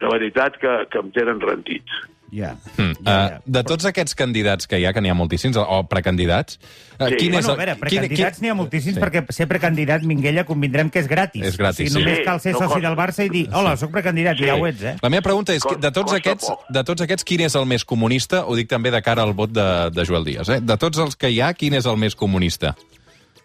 de 0.01 0.09
veritat, 0.11 0.57
que, 0.59 0.73
que 0.91 0.99
em 0.99 1.11
tenen 1.15 1.39
rentit. 1.39 1.87
Ja. 2.31 2.53
Mm. 2.77 2.93
Ja, 3.03 3.11
ja. 3.11 3.39
Uh, 3.45 3.51
de 3.51 3.61
tots 3.67 3.83
aquests 3.89 4.15
candidats 4.15 4.65
que 4.67 4.77
hi 4.79 4.85
ha, 4.87 4.93
que 4.95 5.01
n'hi 5.03 5.09
ha 5.11 5.15
moltíssims, 5.19 5.57
o 5.59 5.81
precandidats, 5.91 6.55
uh, 6.97 7.09
Sí. 7.09 7.15
quin 7.17 7.33
és 7.35 7.45
Bueno, 7.45 7.49
el... 7.49 7.51
a 7.51 7.55
veure, 7.57 7.73
quin- 7.73 7.79
precandidats 7.81 8.37
quin- 8.39 8.41
n'hi 8.45 8.49
ha 8.49 8.53
moltíssims, 8.55 8.95
Sí. 8.95 9.01
perquè 9.01 9.25
ser 9.35 9.47
precandidat, 9.49 10.03
Minguella, 10.07 10.45
convindrem 10.45 10.89
que 10.89 10.99
és 10.99 11.07
gratis. 11.11 11.43
És 11.43 11.57
gratis, 11.57 11.89
O 11.89 11.89
sigui, 11.89 11.89
sí. 11.91 11.99
només 11.99 12.17
Sí, 12.19 12.23
cal 12.23 12.39
ser 12.39 12.53
no 12.53 12.59
soci 12.59 12.79
del 12.81 12.95
Barça 12.95 13.25
i 13.25 13.29
dir, 13.29 13.49
hola, 13.51 13.75
sóc 13.75 13.91
precandidat, 13.91 14.37
Sí. 14.37 14.43
i 14.43 14.47
ja 14.47 14.55
ho 14.55 14.65
ets, 14.65 14.81
eh? 14.81 14.95
La 15.01 15.09
meva 15.09 15.21
pregunta 15.21 15.53
és, 15.53 15.61
de 15.79 15.91
tots, 15.91 16.13
aquests, 16.13 16.47
de 16.69 16.83
tots 16.83 17.01
aquests, 17.01 17.23
quin 17.25 17.41
és 17.41 17.55
el 17.55 17.65
més 17.65 17.83
comunista? 17.83 18.45
Ho 18.47 18.55
dic 18.55 18.69
també 18.69 18.91
de 18.91 19.01
cara 19.01 19.23
al 19.23 19.33
vot 19.33 19.51
de, 19.51 19.89
de 19.91 20.05
Joel 20.05 20.23
Díaz. 20.23 20.47
Eh? 20.49 20.61
De 20.61 20.77
tots 20.77 20.97
els 20.99 21.15
que 21.17 21.29
hi 21.29 21.41
ha, 21.41 21.53
quin 21.53 21.73
és 21.73 21.85
el 21.85 21.97
més 21.97 22.15
comunista? 22.15 22.75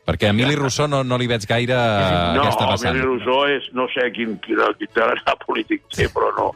Perquè 0.07 0.29
a 0.29 0.31
Emili 0.31 0.55
Rousseau 0.55 0.87
no, 0.87 1.03
no 1.03 1.19
li 1.19 1.27
veig 1.27 1.43
gaire 1.51 1.75
no, 1.75 2.43
què 2.45 2.51
està 2.53 2.69
passant. 2.69 2.95
Emili 2.95 3.03
Rosó 3.19 3.49
és, 3.51 3.65
no 3.75 3.89
sé 3.91 4.13
quin, 4.15 4.39
quin, 4.39 4.55
quin 4.79 4.89
tarannà 4.95 5.35
polític 5.45 5.83
té, 5.91 6.07
però 6.15 6.31
no. 6.37 6.53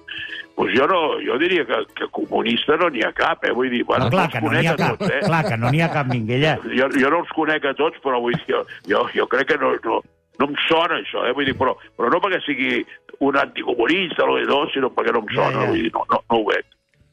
Pues 0.61 0.75
jo, 0.77 0.87
no, 0.87 1.17
jo 1.25 1.39
diria 1.41 1.65
que, 1.65 1.77
que 1.97 2.07
comunista 2.13 2.77
no 2.77 2.91
n'hi 2.93 3.01
ha 3.01 3.15
cap, 3.17 3.47
eh? 3.49 3.53
Vull 3.57 3.71
dir, 3.73 3.79
bueno, 3.89 4.11
Clar 4.13 4.27
els 4.27 4.35
que 4.35 4.43
no 4.45 4.51
n'hi 4.53 4.69
ha 4.69 4.75
cap, 4.77 4.99
tots, 5.01 5.15
eh? 5.17 5.21
clar 5.25 5.39
que 5.47 5.57
no 5.57 5.71
n'hi 5.73 5.81
ha 5.81 5.87
cap, 5.89 6.11
Minguella. 6.11 6.51
Jo, 6.79 6.89
jo 7.01 7.13
no 7.15 7.21
els 7.23 7.31
conec 7.33 7.65
a 7.65 7.73
tots, 7.79 7.97
però 8.05 8.21
vull 8.21 8.37
dir, 8.37 8.59
jo, 8.91 9.01
jo, 9.15 9.27
crec 9.33 9.49
que 9.55 9.57
no, 9.63 9.71
no, 9.87 10.03
no 10.37 10.49
em 10.51 10.59
sona 10.67 10.99
això, 11.01 11.25
eh? 11.25 11.33
Vull 11.39 11.49
dir, 11.49 11.55
però, 11.57 11.73
però 11.97 12.11
no 12.13 12.21
perquè 12.21 12.43
sigui 12.45 12.83
un 13.25 13.41
anticomunista 13.41 14.29
o 14.29 14.37
no, 14.37 14.61
sinó 14.75 14.93
perquè 14.93 15.17
no 15.17 15.25
em 15.25 15.33
Ja, 15.33 15.39
sona, 15.39 15.65
ja. 15.65 15.71
vull 15.73 15.81
dir, 15.81 15.95
no, 15.97 16.05
no, 16.13 16.21
no 16.29 16.43
ho 16.43 16.45
veig. 16.53 16.69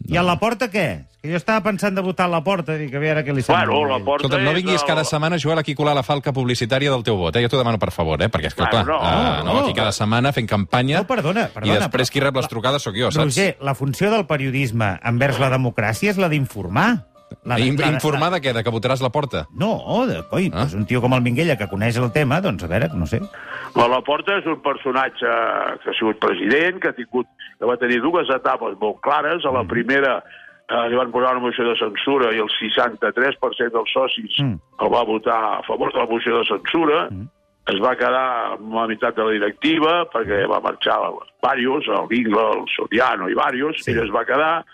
I 0.08 0.16
a 0.18 0.24
la 0.24 0.38
porta 0.40 0.70
què? 0.72 1.06
És 1.18 1.22
que 1.24 1.32
jo 1.34 1.38
estava 1.42 1.64
pensant 1.66 1.96
de 1.98 2.02
votar 2.06 2.28
a 2.28 2.32
la 2.32 2.44
porta, 2.46 2.78
dic, 2.78 2.94
a 2.96 3.00
veure 3.02 3.24
què 3.26 3.34
li 3.34 3.42
sembla. 3.42 3.66
Bueno, 3.66 3.98
la 3.98 4.06
porta 4.06 4.28
Escolta'm, 4.28 4.46
no 4.46 4.54
vinguis 4.54 4.82
el- 4.82 4.88
cada 4.88 5.04
setmana, 5.04 5.38
Joel, 5.42 5.58
aquí 5.60 5.74
colar 5.76 5.96
la 5.98 6.04
falca 6.04 6.32
publicitària 6.32 6.92
del 6.94 7.04
teu 7.04 7.18
vot, 7.18 7.36
eh? 7.36 7.42
Jo 7.44 7.50
t'ho 7.50 7.58
demano 7.58 7.80
per 7.80 7.92
favor, 7.92 8.22
eh? 8.22 8.30
Perquè, 8.30 8.48
és 8.48 8.56
que, 8.56 8.64
clar, 8.70 8.86
no, 8.86 8.96
eh, 9.02 9.44
no, 9.44 9.54
no. 9.54 9.60
aquí 9.66 9.74
cada 9.74 9.92
setmana 9.92 10.32
fent 10.32 10.48
campanya... 10.48 11.00
No, 11.02 11.08
perdona, 11.08 11.48
perdona, 11.52 11.74
I 11.76 11.80
després 11.82 12.08
però- 12.08 12.14
qui 12.14 12.20
rep 12.24 12.36
les 12.38 12.48
trucades 12.48 12.82
sóc 12.84 12.96
jo, 12.96 13.12
saps? 13.12 13.26
Roger, 13.26 13.58
la 13.60 13.74
funció 13.76 14.12
del 14.12 14.26
periodisme 14.28 15.00
envers 15.04 15.40
la 15.40 15.50
democràcia 15.50 16.12
és 16.12 16.18
la 16.18 16.30
d'informar. 16.30 17.08
La, 17.44 17.60
In, 17.60 17.76
la- 17.78 17.88
informar 17.92 18.30
de 18.32 18.40
què? 18.42 18.54
De 18.54 18.64
que 18.64 18.72
votaràs 18.72 19.02
la 19.02 19.10
porta? 19.10 19.46
No, 19.54 20.06
de, 20.08 20.22
coi, 20.30 20.48
Ah. 20.54 20.60
doncs 20.64 20.74
un 20.76 20.86
tio 20.86 21.02
com 21.02 21.14
el 21.14 21.22
Minguella 21.22 21.58
que 21.58 21.68
coneix 21.68 21.98
el 21.98 22.12
tema, 22.12 22.40
doncs 22.42 22.64
a 22.64 22.68
veure, 22.68 22.90
no 22.94 23.06
sé. 23.06 23.20
La 23.76 23.88
Laporta 23.88 24.38
és 24.38 24.46
un 24.46 24.62
personatge 24.62 25.28
que 25.84 25.90
ha 25.90 25.94
sigut 26.00 26.20
president, 26.20 26.80
que 26.82 26.90
ha 26.90 26.94
tingut, 26.94 27.28
que 27.60 27.66
va 27.66 27.78
tenir 27.78 28.02
dues 28.02 28.30
etapes 28.30 28.78
molt 28.80 29.00
clares. 29.02 29.46
A 29.46 29.52
la 29.52 29.64
Mm. 29.64 29.68
primera 29.68 30.24
eh, 30.70 30.90
li 30.90 30.96
van 30.98 31.12
posar 31.12 31.32
una 31.32 31.40
moció 31.40 31.64
de 31.64 31.78
censura 31.80 32.34
i 32.36 32.40
el 32.40 32.50
63% 32.50 33.72
dels 33.72 33.92
socis 33.94 34.36
Mm. 34.40 34.60
el 34.84 34.90
va 34.94 35.04
votar 35.04 35.60
a 35.60 35.64
favor 35.64 35.94
de 35.94 36.00
la 36.00 36.06
moció 36.06 36.38
de 36.40 36.46
censura. 36.46 37.08
Mm. 37.10 37.28
Es 37.68 37.80
va 37.84 37.96
quedar 37.96 38.54
amb 38.54 38.74
la 38.74 38.88
meitat 38.88 39.16
de 39.16 39.24
la 39.24 39.32
directiva 39.32 40.10
perquè 40.10 40.46
va 40.50 40.60
marxar 40.60 40.98
varios, 41.42 41.86
el 41.88 42.08
Vingla, 42.08 42.52
el 42.56 42.66
Soriano 42.76 43.30
i 43.30 43.34
varios, 43.34 43.76
Sí. 43.84 43.92
ell 43.92 44.00
es 44.04 44.10
va 44.14 44.26
quedar, 44.26 44.66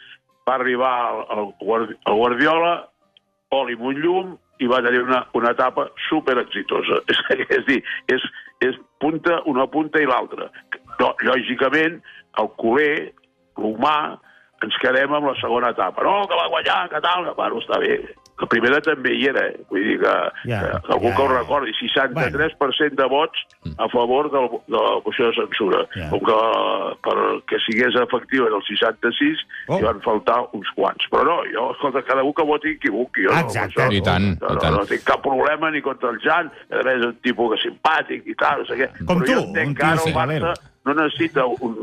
va 0.47 0.55
arribar 0.55 0.93
el, 1.11 1.21
el, 1.37 1.51
Guardi- 1.61 1.97
el 2.05 2.17
Guardiola, 2.19 2.73
oli 3.53 3.77
amb 3.77 3.85
un 3.91 4.01
llum 4.01 4.33
i 4.63 4.67
va 4.69 4.81
tenir 4.85 5.03
una, 5.03 5.23
una 5.37 5.51
etapa 5.55 5.87
super 6.09 6.37
exitosa. 6.41 7.01
És, 7.11 7.21
és 7.57 7.65
dir, 7.69 7.79
és, 8.13 8.25
és 8.65 8.77
punta, 9.03 9.41
una 9.49 9.67
punta 9.67 10.01
i 10.01 10.07
l'altra. 10.09 10.49
No, 10.99 11.13
lògicament, 11.25 11.99
el 12.41 12.49
culer, 12.59 13.13
l'humà, 13.59 13.97
ens 14.63 14.77
quedem 14.81 15.11
amb 15.13 15.27
la 15.31 15.35
segona 15.41 15.73
etapa. 15.75 16.05
No, 16.05 16.23
que 16.29 16.37
va 16.39 16.49
guanyar, 16.51 16.83
que 16.91 17.01
tal, 17.03 17.25
que 17.27 17.35
bueno, 17.39 17.59
està 17.63 17.79
bé. 17.83 17.97
La 18.41 18.47
primera 18.49 18.79
també 18.81 19.11
hi 19.13 19.27
era, 19.29 19.43
eh? 19.51 19.59
vull 19.69 19.83
dir 19.85 19.99
que, 20.01 20.13
Ja, 20.49 20.59
que 20.83 20.93
algú 20.95 21.11
ja, 21.11 21.15
que 21.15 21.21
ho 21.21 21.27
recordi, 21.31 21.73
63% 21.79 22.97
de 22.97 23.05
vots 23.11 23.43
a 23.77 23.87
favor 23.93 24.31
del, 24.33 24.47
de 24.67 24.75
la 24.75 24.95
moció 25.05 25.29
de 25.29 25.35
censura. 25.37 25.83
Ja. 25.93 26.09
Com 26.11 26.23
que 26.27 26.37
perquè 27.05 27.59
sigués 27.67 27.95
efectiva 28.01 28.49
del 28.49 28.63
66 28.67 29.45
Oh. 29.67 29.77
hi 29.79 29.85
van 29.85 30.01
faltar 30.03 30.41
uns 30.57 30.67
quants. 30.75 31.05
Però 31.11 31.23
no, 31.23 31.37
jo, 31.53 31.69
escolta, 31.71 32.01
cada 32.03 32.23
un 32.27 32.33
que 32.35 32.43
voti 32.43 32.73
equivoqui. 32.75 33.23
Jo, 33.23 33.31
no, 33.31 33.45
Exacte. 33.45 33.79
amb 33.79 33.93
això 33.93 33.95
I 33.95 34.01
tant, 34.03 34.25
no, 34.41 34.49
i 34.49 34.57
no, 34.57 34.59
tant. 34.59 34.75
no, 34.75 34.85
tinc 34.89 35.05
cap 35.07 35.21
problema 35.23 35.69
ni 35.71 35.81
contra 35.85 36.09
el 36.11 36.19
Jan, 36.25 36.49
a 36.73 36.81
més 36.83 36.99
és 36.99 37.05
un 37.07 37.15
tipus 37.23 37.53
que 37.53 37.61
simpàtic 37.69 38.27
i 38.27 38.35
tal, 38.35 38.63
no 38.63 38.67
sé 38.67 38.75
què. 38.81 38.89
Com 39.05 39.21
Però 39.21 39.23
tu, 39.23 39.31
jo 39.31 39.39
entenc 39.47 39.71
un 39.71 39.75
que 39.79 39.85
ara 39.87 40.01
tio 40.03 40.11
el 40.11 40.17
Barça 40.19 40.53
no 40.83 40.93
necessita 40.99 41.45
un... 41.47 41.77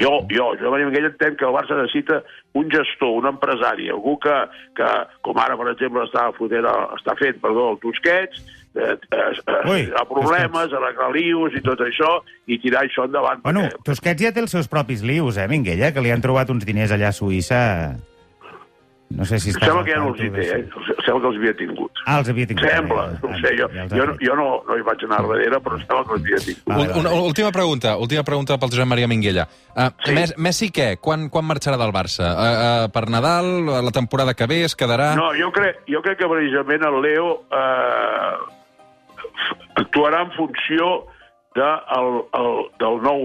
Jo, 0.00 0.22
jo, 0.30 0.46
jo 0.56 0.70
Maria 0.72 0.86
Miguel 0.88 1.10
entenc 1.10 1.36
que 1.36 1.44
el 1.44 1.52
Barça 1.52 1.76
necessita 1.76 2.22
un 2.56 2.70
gestor, 2.72 3.10
un 3.20 3.26
empresari, 3.28 3.90
algú 3.92 4.14
que, 4.22 4.32
que 4.78 4.88
com 5.20 5.36
ara, 5.38 5.56
per 5.60 5.68
exemple, 5.74 6.06
està, 6.08 6.30
fotent, 6.38 6.64
està 6.96 7.12
fent 7.18 7.36
perdó, 7.42 7.66
el 7.74 7.80
Tusquets, 7.82 8.40
eh, 8.72 8.94
eh, 8.96 9.58
Ui, 9.68 9.82
hi 9.82 9.92
ha 9.92 10.06
problemes, 10.08 10.72
arreglar 10.72 11.10
lius 11.12 11.58
i 11.58 11.60
tot 11.60 11.80
això, 11.84 12.14
i 12.48 12.56
tirar 12.62 12.86
això 12.86 13.04
endavant. 13.04 13.42
Bueno, 13.44 13.66
perquè- 13.68 13.84
Tusquets 13.90 14.24
ja 14.24 14.32
té 14.32 14.40
els 14.40 14.50
seus 14.56 14.68
propis 14.68 15.04
lius, 15.04 15.36
eh, 15.36 15.46
Minguella, 15.48 15.92
que 15.92 16.00
li 16.00 16.10
han 16.10 16.24
trobat 16.24 16.48
uns 16.50 16.64
diners 16.64 16.90
allà 16.96 17.12
a 17.12 17.16
Suïssa. 17.16 17.60
No 19.12 19.24
sé 19.28 19.38
si 19.42 19.50
Em 19.50 19.56
estàs... 19.56 19.68
sembla 19.68 19.84
que 19.84 19.92
ja 19.92 19.98
no 20.00 20.08
els 20.12 20.20
hi 20.22 20.28
té, 20.32 20.44
eh? 20.48 20.58
Em 20.62 21.02
sembla 21.04 21.20
que 21.20 21.28
els 21.30 21.38
havia 21.40 21.54
tingut. 21.58 22.00
Ah, 22.06 22.18
els 22.22 22.28
havia 22.32 22.46
tingut. 22.50 22.64
Sembla, 22.70 23.04
Ja, 23.12 23.28
no 23.28 23.38
sé, 23.42 23.50
jo, 23.58 23.68
ja 23.74 23.84
jo, 23.92 24.06
jo 24.22 24.36
no, 24.38 24.46
no 24.68 24.76
hi 24.78 24.84
vaig 24.86 25.04
anar 25.08 25.20
darrere, 25.28 25.60
però 25.64 25.76
em 25.76 25.82
sembla 25.84 26.04
que 26.08 26.16
els 26.16 26.22
havia 26.24 26.40
tingut. 26.46 26.72
Una, 26.72 27.10
vale. 27.10 27.26
última 27.32 27.52
pregunta, 27.52 27.96
última 27.96 28.24
pregunta 28.24 28.58
pel 28.62 28.72
Josep 28.72 28.88
Maria 28.88 29.08
Minguella. 29.10 29.46
Uh, 29.76 29.90
Sí. 30.04 30.12
Messi, 30.16 30.34
Messi 30.36 30.70
què? 30.72 30.88
Quan, 31.00 31.28
quan 31.28 31.44
marxarà 31.48 31.76
del 31.80 31.92
Barça? 31.92 32.32
Uh, 32.32 32.48
uh, 32.86 32.88
per 32.94 33.04
Nadal? 33.10 33.52
La 33.84 33.90
temporada 33.94 34.34
que 34.34 34.46
ve? 34.46 34.62
Es 34.64 34.74
quedarà? 34.76 35.12
No, 35.16 35.30
jo 35.38 35.52
crec, 35.52 35.82
jo 35.88 36.00
crec 36.02 36.18
que 36.22 36.28
precisament 36.28 36.82
el 36.88 37.00
Leo 37.04 37.28
eh, 37.52 38.36
actuarà 39.76 40.22
en 40.26 40.32
funció 40.36 41.06
de, 41.54 41.68
el, 41.96 42.10
el, 42.38 42.50
del, 42.80 43.00
nou, 43.04 43.24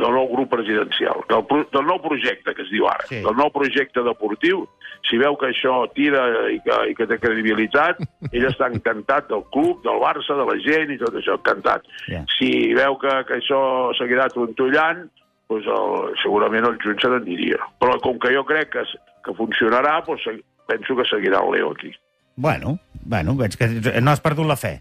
del 0.00 0.12
nou 0.16 0.28
grup 0.34 0.50
presidencial, 0.52 1.22
del, 1.30 1.44
pro- 1.48 1.66
del 1.72 1.86
nou 1.88 2.00
projecte 2.04 2.54
que 2.54 2.64
es 2.66 2.70
diu 2.72 2.88
ara, 2.90 3.06
Sí. 3.08 3.22
del 3.24 3.36
nou 3.38 3.50
projecte 3.54 4.02
deportiu. 4.04 4.66
Si 5.04 5.18
veu 5.20 5.36
que 5.36 5.50
això 5.52 5.82
tira 5.96 6.22
i 6.52 6.60
que, 6.64 6.78
i 6.90 6.94
que 6.96 7.06
té 7.10 7.18
credibilitat, 7.20 8.00
ell 8.34 8.46
està 8.48 8.70
encantat 8.72 9.28
del 9.32 9.44
club, 9.54 9.82
del 9.84 10.00
Barça, 10.02 10.36
de 10.38 10.46
la 10.48 10.56
gent 10.64 10.94
i 10.94 11.00
tot 11.00 11.18
això, 11.20 11.36
encantat. 11.40 11.84
Ja. 12.08 12.24
Si 12.36 12.50
veu 12.76 12.96
que, 13.02 13.18
que 13.28 13.38
això 13.40 13.60
seguirà 13.98 14.30
trontollant, 14.32 15.04
doncs 15.52 15.68
el, 15.68 16.16
segurament 16.22 16.70
el 16.70 16.80
juny 16.82 16.96
se 17.02 17.12
n'aniria. 17.12 17.60
Però 17.82 17.98
com 18.04 18.18
que 18.22 18.32
jo 18.34 18.46
crec 18.48 18.72
que, 18.74 18.86
que 19.26 19.36
funcionarà, 19.36 19.98
doncs 20.06 20.26
penso 20.70 20.96
que 20.96 21.06
seguirà 21.10 21.44
el 21.44 21.52
Leo 21.56 21.74
aquí. 21.76 21.92
Bueno, 22.36 22.78
bueno, 23.04 23.36
veig 23.38 23.54
que 23.60 23.68
no 24.00 24.10
has 24.10 24.24
perdut 24.24 24.48
la 24.48 24.58
fe. 24.58 24.78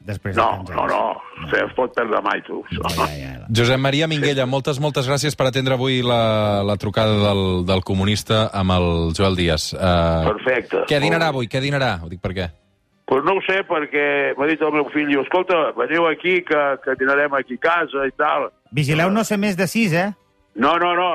Després 0.00 0.34
de 0.34 0.40
No, 0.40 0.62
no, 0.68 0.86
no, 0.88 1.00
no. 1.44 1.48
es 1.52 1.72
pot 1.76 1.92
perdre 1.94 2.20
mai, 2.24 2.40
tu. 2.46 2.62
Ja, 2.72 2.88
ja, 2.96 3.06
ja. 3.18 3.46
Josep 3.54 3.78
Maria 3.78 4.06
Minguella, 4.08 4.46
moltes, 4.48 4.80
moltes 4.80 5.06
gràcies 5.08 5.36
per 5.36 5.46
atendre 5.50 5.74
avui 5.76 6.00
la, 6.02 6.62
la 6.64 6.76
trucada 6.80 7.18
del, 7.28 7.42
del 7.68 7.82
comunista 7.84 8.46
amb 8.52 8.72
el 8.78 8.88
Joel 9.16 9.36
Díaz. 9.36 9.74
Uh, 9.74 10.30
Perfecte. 10.32 10.86
què 10.88 11.00
dinarà 11.04 11.28
avui? 11.34 11.46
Què 11.52 11.60
dinarà? 11.60 11.98
Ho 12.02 12.08
dic 12.08 12.20
per 12.24 12.32
què? 12.32 12.48
Pues 13.10 13.24
no 13.26 13.34
ho 13.36 13.42
sé, 13.42 13.60
perquè 13.66 14.32
m'ha 14.38 14.46
dit 14.46 14.60
el 14.62 14.72
meu 14.72 14.86
fill, 14.94 15.10
escolta, 15.20 15.58
veniu 15.76 16.06
aquí, 16.08 16.40
que, 16.46 16.60
que 16.84 16.94
dinarem 16.98 17.34
aquí 17.34 17.58
a 17.58 17.64
casa 17.68 18.06
i 18.06 18.12
tal. 18.16 18.48
Vigileu 18.72 19.10
no 19.10 19.24
ser 19.26 19.36
més 19.42 19.56
de 19.58 19.66
sis, 19.66 19.92
eh? 19.92 20.08
No, 20.54 20.76
no, 20.78 20.94
no, 20.98 21.08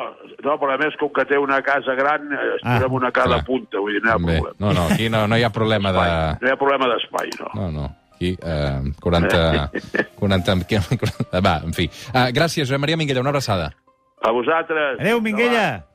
no, 0.44 0.54
però 0.60 0.74
a 0.76 0.78
més, 0.80 0.94
com 1.00 1.10
que 1.16 1.24
té 1.28 1.38
una 1.40 1.62
casa 1.64 1.96
gran, 1.96 2.28
eh, 2.36 2.54
estirem 2.58 2.92
Ah, 2.92 2.96
una 3.00 3.10
a 3.10 3.16
cada 3.16 3.40
clar. 3.40 3.46
punta, 3.48 3.80
vull 3.80 3.94
dir, 3.96 4.02
no 4.04 4.10
hi 4.10 4.14
ha 4.14 4.18
Bé, 4.20 4.38
problema. 4.40 4.56
no, 4.60 4.74
no, 4.78 4.86
aquí 4.94 5.10
no, 5.10 5.26
no 5.28 5.38
hi 5.40 5.44
ha 5.44 5.50
problema 5.56 5.92
de... 5.92 6.00
Espai. 6.06 6.38
No 6.42 6.48
hi 6.48 6.52
ha 6.54 6.60
problema 6.62 6.88
d'espai, 6.94 7.30
no. 7.40 7.50
No, 7.56 7.72
no. 7.72 7.86
Aquí, 8.16 8.38
eh, 8.42 8.92
40... 9.02 9.72
40... 10.16 10.56
Va, 11.46 11.58
en 11.64 11.74
fi. 11.76 11.90
Uh, 12.14 12.30
gràcies, 12.36 12.64
Josep 12.64 12.80
Maria 12.80 12.98
Minguella, 12.98 13.22
una 13.22 13.36
abraçada. 13.36 13.74
A 14.24 14.32
vosaltres. 14.32 15.00
Adéu, 15.00 15.22
Minguella! 15.22 15.95